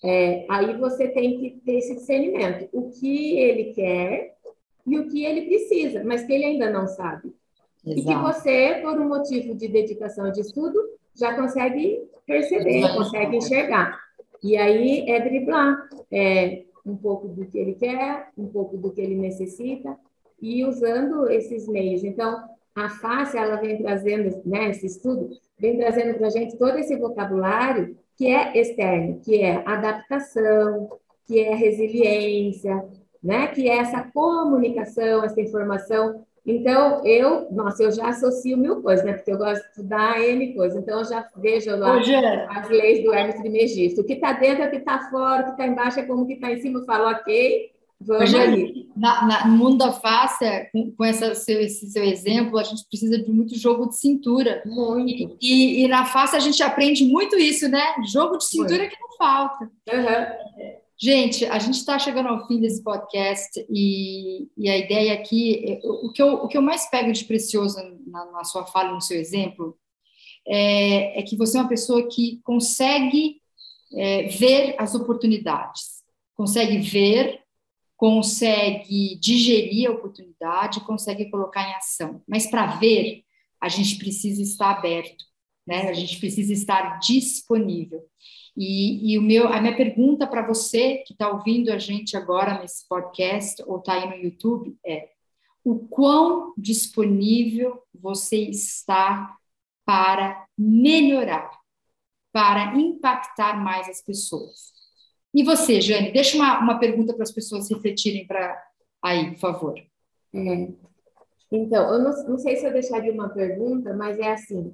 É, 0.04 0.46
aí 0.50 0.76
você 0.78 1.08
tem 1.10 1.40
que 1.40 1.62
ter 1.64 1.78
esse 1.78 1.96
discernimento, 1.96 2.68
o 2.74 2.90
que 2.90 3.38
ele 3.38 3.74
quer 3.74 4.36
e 4.88 4.98
o 4.98 5.08
que 5.08 5.24
ele 5.24 5.44
precisa, 5.44 6.04
mas 6.04 6.24
que 6.24 6.34
ele 6.34 6.46
ainda 6.46 6.70
não 6.70 6.88
sabe. 6.88 7.34
Exato. 7.86 8.00
E 8.00 8.04
que 8.04 8.16
você, 8.16 8.80
por 8.82 9.00
um 9.00 9.08
motivo 9.08 9.54
de 9.56 9.68
dedicação 9.68 10.32
de 10.32 10.42
estudo, 10.42 10.80
já 11.16 11.36
consegue 11.36 12.02
perceber, 12.26 12.78
Exato. 12.78 12.96
consegue 12.96 13.38
enxergar. 13.38 14.00
E 14.44 14.58
aí 14.58 15.10
é 15.10 15.20
driblar, 15.20 15.88
é 16.12 16.64
um 16.86 16.96
pouco 16.96 17.28
do 17.28 17.46
que 17.46 17.58
ele 17.58 17.74
quer, 17.74 18.30
um 18.38 18.48
pouco 18.48 18.78
do 18.78 18.92
que 18.92 19.02
ele 19.02 19.16
necessita, 19.16 19.98
e 20.42 20.66
usando 20.66 21.30
esses 21.30 21.68
meios. 21.68 22.04
Então, 22.04 22.44
a 22.76 22.90
face, 22.90 23.38
ela 23.38 23.58
vem 23.58 23.78
trazendo, 23.78 24.42
né, 24.46 24.70
esse 24.70 24.86
estudo, 24.86 25.30
vem 25.60 25.78
trazendo 25.78 26.18
para 26.18 26.28
a 26.28 26.32
gente 26.32 26.58
todo 26.58 26.78
esse 26.78 26.96
vocabulário 26.96 27.96
que 28.18 28.28
é 28.28 28.58
externo, 28.60 29.20
que 29.20 29.42
é 29.42 29.64
adaptação, 29.66 30.90
que 31.28 31.40
é 31.40 31.54
resiliência, 31.54 32.84
né, 33.22 33.48
que 33.48 33.70
é 33.70 33.78
essa 33.78 34.04
comunicação, 34.14 35.24
essa 35.24 35.40
informação 35.40 36.26
então, 36.46 37.06
eu, 37.06 37.52
nossa, 37.52 37.84
eu 37.84 37.92
já 37.92 38.08
associo 38.08 38.58
mil 38.58 38.82
coisas, 38.82 39.06
né? 39.06 39.14
Porque 39.14 39.32
eu 39.32 39.38
gosto 39.38 39.62
de 39.62 39.70
estudar 39.70 40.20
N 40.20 40.54
coisas. 40.54 40.82
Então, 40.82 41.00
eu 41.00 41.06
já 41.06 41.28
vejo 41.36 41.76
lá 41.76 42.00
as 42.50 42.70
leis 42.70 43.04
do 43.04 43.14
Hermes 43.14 43.36
Trismegisto. 43.36 44.02
O 44.02 44.04
que 44.04 44.14
está 44.14 44.34
dentro 44.34 44.64
é 44.64 44.68
o 44.68 44.72
que 44.72 44.78
está 44.78 45.10
fora, 45.10 45.42
o 45.42 45.46
que 45.46 45.52
está 45.52 45.68
embaixo 45.68 46.00
é 46.00 46.04
como 46.04 46.24
o 46.24 46.28
que 46.28 46.34
está 46.34 46.52
em 46.52 46.60
cima. 46.60 46.80
Eu 46.80 46.86
falo, 46.86 47.12
ok, 47.12 47.72
vamos 48.00 48.34
aí. 48.34 48.88
Na, 48.98 49.28
na, 49.28 49.48
no 49.48 49.56
mundo 49.56 49.78
da 49.78 49.92
face, 49.92 50.46
com, 50.72 50.92
com 50.92 51.06
essa, 51.06 51.36
seu, 51.36 51.62
esse 51.62 51.92
seu 51.92 52.04
exemplo, 52.04 52.58
a 52.58 52.64
gente 52.64 52.88
precisa 52.88 53.20
de 53.20 53.32
muito 53.32 53.56
jogo 53.56 53.88
de 53.88 53.98
cintura. 53.98 54.64
Muito. 54.66 55.38
E, 55.40 55.82
e, 55.82 55.86
e 55.86 55.88
na 55.88 56.06
face 56.06 56.36
a 56.36 56.40
gente 56.40 56.62
aprende 56.64 57.06
muito 57.06 57.38
isso, 57.38 57.70
né? 57.70 57.84
Jogo 58.12 58.38
de 58.38 58.46
cintura 58.46 58.80
muito. 58.80 58.90
que 58.90 59.00
não 59.00 59.16
falta. 59.16 59.66
Uhum. 59.66 60.81
Gente, 61.04 61.46
a 61.46 61.58
gente 61.58 61.80
está 61.80 61.98
chegando 61.98 62.28
ao 62.28 62.46
fim 62.48 62.60
desse 62.62 62.84
podcast 62.84 63.66
e, 63.68 64.48
e 64.56 64.70
a 64.70 64.78
ideia 64.78 65.16
aqui, 65.16 65.80
o 65.84 66.12
que, 66.12 66.22
eu, 66.22 66.34
o 66.36 66.48
que 66.48 66.56
eu 66.56 66.62
mais 66.62 66.88
pego 66.92 67.12
de 67.12 67.26
precioso 67.26 67.80
na, 68.06 68.26
na 68.26 68.44
sua 68.44 68.68
fala, 68.68 68.94
no 68.94 69.02
seu 69.02 69.18
exemplo, 69.20 69.76
é, 70.48 71.20
é, 71.20 71.24
que 71.24 71.36
você 71.36 71.58
é 71.58 71.62
uma 71.62 71.68
pessoa 71.68 72.08
que 72.08 72.40
consegue 72.44 73.42
é, 73.96 74.28
ver 74.28 74.76
as 74.78 74.94
oportunidades, 74.94 76.04
consegue 76.36 76.78
ver, 76.78 77.40
consegue 77.98 79.16
digerir 79.20 79.90
a 79.90 79.94
oportunidade, 79.94 80.86
consegue 80.86 81.32
colocar 81.32 81.68
em 81.68 81.74
ação. 81.78 82.22
Mas 82.28 82.46
para 82.46 82.76
ver, 82.76 83.24
a 83.60 83.70
gente 83.70 83.96
precisa 83.96 84.44
estar 84.44 84.70
aberto, 84.70 85.26
né? 85.66 85.90
A 85.90 85.94
gente 85.94 86.20
precisa 86.20 86.54
estar 86.54 87.00
disponível. 87.00 88.04
E, 88.56 89.14
e 89.14 89.18
o 89.18 89.22
meu, 89.22 89.48
a 89.48 89.62
minha 89.62 89.76
pergunta 89.76 90.28
para 90.28 90.46
você 90.46 90.98
que 91.06 91.14
está 91.14 91.30
ouvindo 91.30 91.72
a 91.72 91.78
gente 91.78 92.18
agora 92.18 92.60
nesse 92.60 92.88
podcast 92.88 93.64
ou 93.66 93.80
está 93.80 93.94
aí 93.94 94.10
no 94.10 94.24
YouTube 94.24 94.78
é: 94.86 95.10
o 95.64 95.80
quão 95.88 96.54
disponível 96.58 97.82
você 97.94 98.38
está 98.38 99.36
para 99.86 100.46
melhorar, 100.58 101.50
para 102.32 102.76
impactar 102.78 103.62
mais 103.64 103.88
as 103.88 104.02
pessoas? 104.02 104.72
E 105.34 105.44
você, 105.44 105.80
Jane, 105.80 106.12
deixa 106.12 106.36
uma, 106.36 106.60
uma 106.60 106.80
pergunta 106.80 107.14
para 107.14 107.24
as 107.24 107.32
pessoas 107.32 107.70
refletirem 107.70 108.28
para 108.28 108.62
aí, 109.02 109.32
por 109.32 109.40
favor. 109.40 109.80
É. 110.34 110.68
Então, 111.52 111.94
eu 111.94 112.00
não, 112.00 112.30
não 112.30 112.38
sei 112.38 112.58
se 112.58 112.66
eu 112.66 112.74
deixaria 112.74 113.12
uma 113.12 113.30
pergunta, 113.30 113.94
mas 113.94 114.20
é 114.20 114.32
assim: 114.32 114.74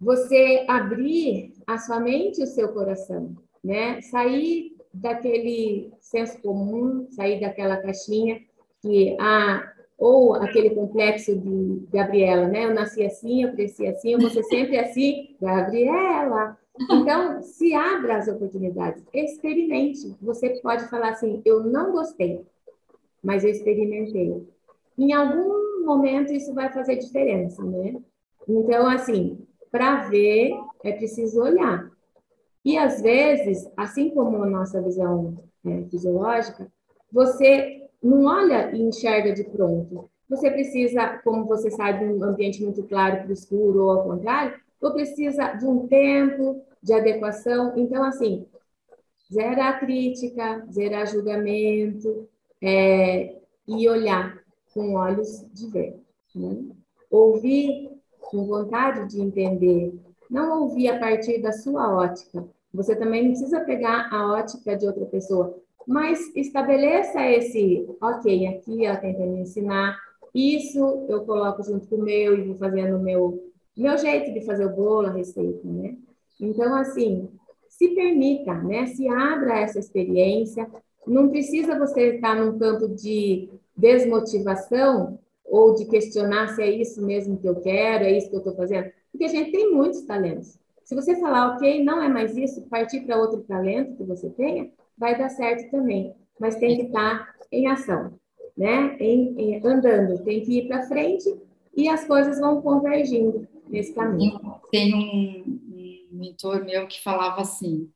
você 0.00 0.64
abrir 0.66 1.52
a 1.66 1.76
sua 1.76 2.00
mente 2.00 2.40
e 2.40 2.44
o 2.44 2.46
seu 2.46 2.72
coração, 2.72 3.36
né? 3.62 4.00
Sair 4.00 4.76
daquele 4.92 5.92
senso 6.00 6.40
comum, 6.40 7.06
sair 7.10 7.40
daquela 7.40 7.76
caixinha 7.76 8.40
que 8.80 9.16
ah, 9.20 9.70
ou 9.98 10.34
aquele 10.34 10.70
complexo 10.70 11.36
de 11.36 11.86
Gabriela, 11.92 12.48
né? 12.48 12.64
Eu 12.64 12.74
nasci 12.74 13.04
assim, 13.04 13.44
eu 13.44 13.52
cresci 13.52 13.86
assim, 13.86 14.14
eu 14.14 14.18
vou 14.18 14.30
ser 14.30 14.42
sempre 14.44 14.78
assim, 14.80 15.36
Gabriela. 15.40 16.58
Então, 16.90 17.42
se 17.42 17.74
abra 17.74 18.16
as 18.16 18.26
oportunidades, 18.26 19.04
experimente. 19.12 20.16
Você 20.22 20.60
pode 20.60 20.88
falar 20.88 21.10
assim: 21.10 21.42
eu 21.44 21.62
não 21.62 21.92
gostei, 21.92 22.40
mas 23.22 23.44
eu 23.44 23.50
experimentei. 23.50 24.48
Em 24.96 25.12
algum 25.12 25.84
momento 25.84 26.32
isso 26.32 26.54
vai 26.54 26.72
fazer 26.72 26.96
diferença, 26.96 27.62
né? 27.62 28.00
Então, 28.48 28.88
assim, 28.88 29.46
para 29.70 30.08
ver, 30.08 30.52
é 30.84 30.92
preciso 30.92 31.42
olhar. 31.42 31.90
E 32.64 32.76
às 32.76 33.00
vezes, 33.00 33.70
assim 33.76 34.10
como 34.10 34.42
a 34.42 34.46
nossa 34.46 34.80
visão 34.82 35.34
é, 35.64 35.84
fisiológica, 35.84 36.70
você 37.10 37.88
não 38.02 38.24
olha 38.24 38.70
e 38.72 38.80
enxerga 38.80 39.32
de 39.32 39.44
pronto. 39.44 40.10
Você 40.28 40.50
precisa, 40.50 41.18
como 41.24 41.44
você 41.44 41.70
sabe, 41.70 42.04
um 42.04 42.22
ambiente 42.22 42.62
muito 42.62 42.82
claro 42.84 43.18
para 43.18 43.28
o 43.28 43.32
escuro 43.32 43.84
ou 43.84 43.90
ao 43.90 44.04
contrário, 44.04 44.58
ou 44.80 44.92
precisa 44.92 45.54
de 45.54 45.66
um 45.66 45.86
tempo 45.86 46.62
de 46.82 46.92
adequação. 46.92 47.72
Então, 47.76 48.02
assim, 48.04 48.46
zerar 49.32 49.80
crítica, 49.80 50.64
zerar 50.70 51.06
julgamento 51.06 52.28
é, 52.62 53.36
e 53.66 53.88
olhar 53.88 54.38
com 54.72 54.94
olhos 54.94 55.44
de 55.52 55.68
ver. 55.68 56.00
Né? 56.34 56.64
Ouvir 57.10 57.89
com 58.30 58.44
vontade 58.46 59.08
de 59.08 59.20
entender, 59.20 59.92
não 60.30 60.62
ouvir 60.62 60.88
a 60.88 60.98
partir 60.98 61.42
da 61.42 61.52
sua 61.52 61.92
ótica. 61.92 62.46
Você 62.72 62.94
também 62.94 63.24
não 63.24 63.30
precisa 63.30 63.60
pegar 63.60 64.08
a 64.12 64.32
ótica 64.32 64.76
de 64.76 64.86
outra 64.86 65.04
pessoa, 65.06 65.56
mas 65.86 66.34
estabeleça 66.36 67.20
esse, 67.26 67.88
ok, 68.00 68.46
aqui 68.46 68.84
ela 68.84 68.96
tenta 68.96 69.26
me 69.26 69.40
ensinar, 69.40 69.98
isso 70.32 71.06
eu 71.08 71.24
coloco 71.24 71.64
junto 71.64 71.88
com 71.88 71.96
o 71.96 72.02
meu 72.02 72.38
e 72.38 72.42
vou 72.42 72.56
fazendo 72.56 72.96
o 72.96 73.02
meu, 73.02 73.42
meu 73.76 73.98
jeito 73.98 74.32
de 74.32 74.46
fazer 74.46 74.66
o 74.66 74.76
bolo, 74.76 75.08
a 75.08 75.12
receita, 75.12 75.66
né? 75.66 75.96
Então, 76.40 76.74
assim, 76.76 77.28
se 77.68 77.88
permita, 77.88 78.54
né? 78.54 78.86
Se 78.86 79.08
abra 79.08 79.58
essa 79.58 79.78
experiência. 79.78 80.70
Não 81.06 81.28
precisa 81.28 81.78
você 81.78 82.14
estar 82.14 82.36
num 82.36 82.58
campo 82.58 82.88
de 82.88 83.48
desmotivação 83.76 85.18
ou 85.50 85.74
de 85.74 85.84
questionar 85.86 86.48
se 86.54 86.62
é 86.62 86.70
isso 86.70 87.04
mesmo 87.04 87.36
que 87.36 87.48
eu 87.48 87.56
quero, 87.56 88.04
é 88.04 88.16
isso 88.16 88.30
que 88.30 88.36
eu 88.36 88.40
estou 88.40 88.54
fazendo, 88.54 88.90
porque 89.10 89.24
a 89.24 89.28
gente 89.28 89.50
tem 89.50 89.72
muitos 89.72 90.02
talentos. 90.02 90.58
Se 90.84 90.94
você 90.94 91.16
falar, 91.16 91.54
ok, 91.54 91.84
não 91.84 92.02
é 92.02 92.08
mais 92.08 92.36
isso, 92.36 92.62
partir 92.68 93.00
para 93.00 93.18
outro 93.18 93.42
talento 93.42 93.96
que 93.96 94.04
você 94.04 94.30
tenha, 94.30 94.70
vai 94.96 95.18
dar 95.18 95.28
certo 95.28 95.70
também, 95.70 96.14
mas 96.38 96.56
tem 96.56 96.76
que 96.76 96.82
estar 96.84 97.34
em 97.50 97.66
ação, 97.66 98.12
né? 98.56 98.96
Em, 99.00 99.34
em, 99.38 99.66
andando, 99.66 100.22
tem 100.22 100.40
que 100.42 100.58
ir 100.58 100.68
para 100.68 100.86
frente 100.86 101.32
e 101.76 101.88
as 101.88 102.06
coisas 102.06 102.38
vão 102.38 102.62
convergindo 102.62 103.46
nesse 103.68 103.92
caminho. 103.92 104.40
Tem 104.70 104.94
um, 104.94 105.60
um 106.12 106.18
mentor 106.18 106.64
meu 106.64 106.86
que 106.86 107.02
falava 107.02 107.40
assim: 107.40 107.88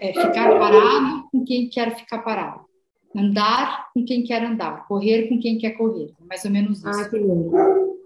é, 0.00 0.08
ficar 0.08 0.58
parado 0.58 1.28
com 1.30 1.44
quem 1.44 1.68
quer 1.68 1.96
ficar 1.96 2.18
parado. 2.18 2.69
Andar 3.14 3.90
com 3.92 4.04
quem 4.04 4.22
quer 4.22 4.44
andar, 4.44 4.86
correr 4.86 5.28
com 5.28 5.38
quem 5.38 5.58
quer 5.58 5.70
correr. 5.72 6.12
Mais 6.28 6.44
ou 6.44 6.50
menos 6.50 6.78
isso. 6.78 6.88
Ah, 6.88 7.08
que 7.08 7.18
lindo. 7.18 7.50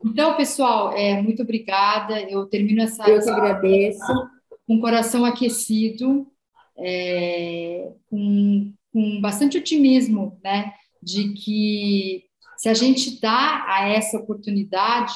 Então, 0.05 0.35
pessoal, 0.35 0.93
é, 0.93 1.21
muito 1.21 1.43
obrigada. 1.43 2.21
Eu 2.23 2.47
termino 2.47 2.83
essa. 2.83 3.09
Eu 3.09 3.21
te 3.21 3.29
agradeço. 3.29 4.01
Com 4.67 4.77
o 4.77 4.81
coração 4.81 5.25
aquecido, 5.25 6.27
é, 6.79 7.91
com, 8.07 8.73
com 8.93 9.21
bastante 9.21 9.59
otimismo, 9.59 10.39
né? 10.43 10.73
De 11.03 11.35
que 11.35 12.25
se 12.57 12.69
a 12.69 12.75
gente 12.75 13.21
dá 13.21 13.65
a 13.69 13.89
essa 13.89 14.17
oportunidade, 14.19 15.15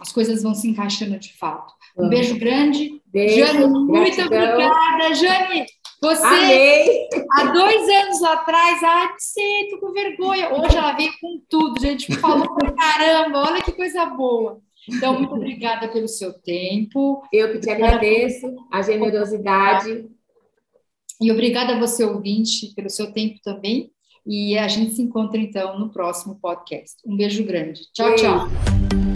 as 0.00 0.12
coisas 0.12 0.42
vão 0.42 0.54
se 0.54 0.68
encaixando 0.68 1.18
de 1.18 1.32
fato. 1.34 1.72
Um 1.96 2.08
beijo 2.08 2.38
grande. 2.38 3.00
Beijo, 3.06 3.46
Jane, 3.46 3.66
muito 3.66 4.20
obrigada. 4.20 5.14
Jane, 5.14 5.66
você, 6.04 6.22
Amei. 6.22 7.08
há 7.32 7.44
dois 7.44 7.88
anos 7.88 8.22
atrás, 8.22 8.82
ai, 8.82 9.08
não 9.08 9.18
sei, 9.18 9.68
tô 9.70 9.78
com 9.78 9.92
vergonha. 9.92 10.52
Hoje 10.52 10.76
ela 10.76 10.92
veio 10.92 11.12
com 11.18 11.40
tudo, 11.48 11.80
gente. 11.80 12.14
Falou 12.16 12.54
caramba, 12.76 13.38
olha 13.38 13.62
que 13.62 13.72
coisa 13.72 14.04
boa. 14.04 14.60
Então, 14.86 15.18
muito 15.18 15.34
obrigada 15.34 15.88
pelo 15.88 16.06
seu 16.06 16.32
tempo. 16.32 17.22
Eu 17.32 17.52
que 17.52 17.60
te 17.60 17.70
agradeço, 17.70 18.54
a 18.70 18.82
generosidade. 18.82 20.06
E 21.20 21.32
obrigada 21.32 21.74
a 21.74 21.78
você, 21.78 22.04
ouvinte, 22.04 22.74
pelo 22.74 22.90
seu 22.90 23.10
tempo 23.10 23.40
também. 23.42 23.90
E 24.26 24.58
a 24.58 24.68
gente 24.68 24.94
se 24.94 25.02
encontra, 25.02 25.40
então, 25.40 25.78
no 25.78 25.90
próximo 25.90 26.38
podcast. 26.40 26.96
Um 27.06 27.16
beijo 27.16 27.44
grande. 27.44 27.80
Tchau, 27.94 28.14
tchau. 28.14 29.13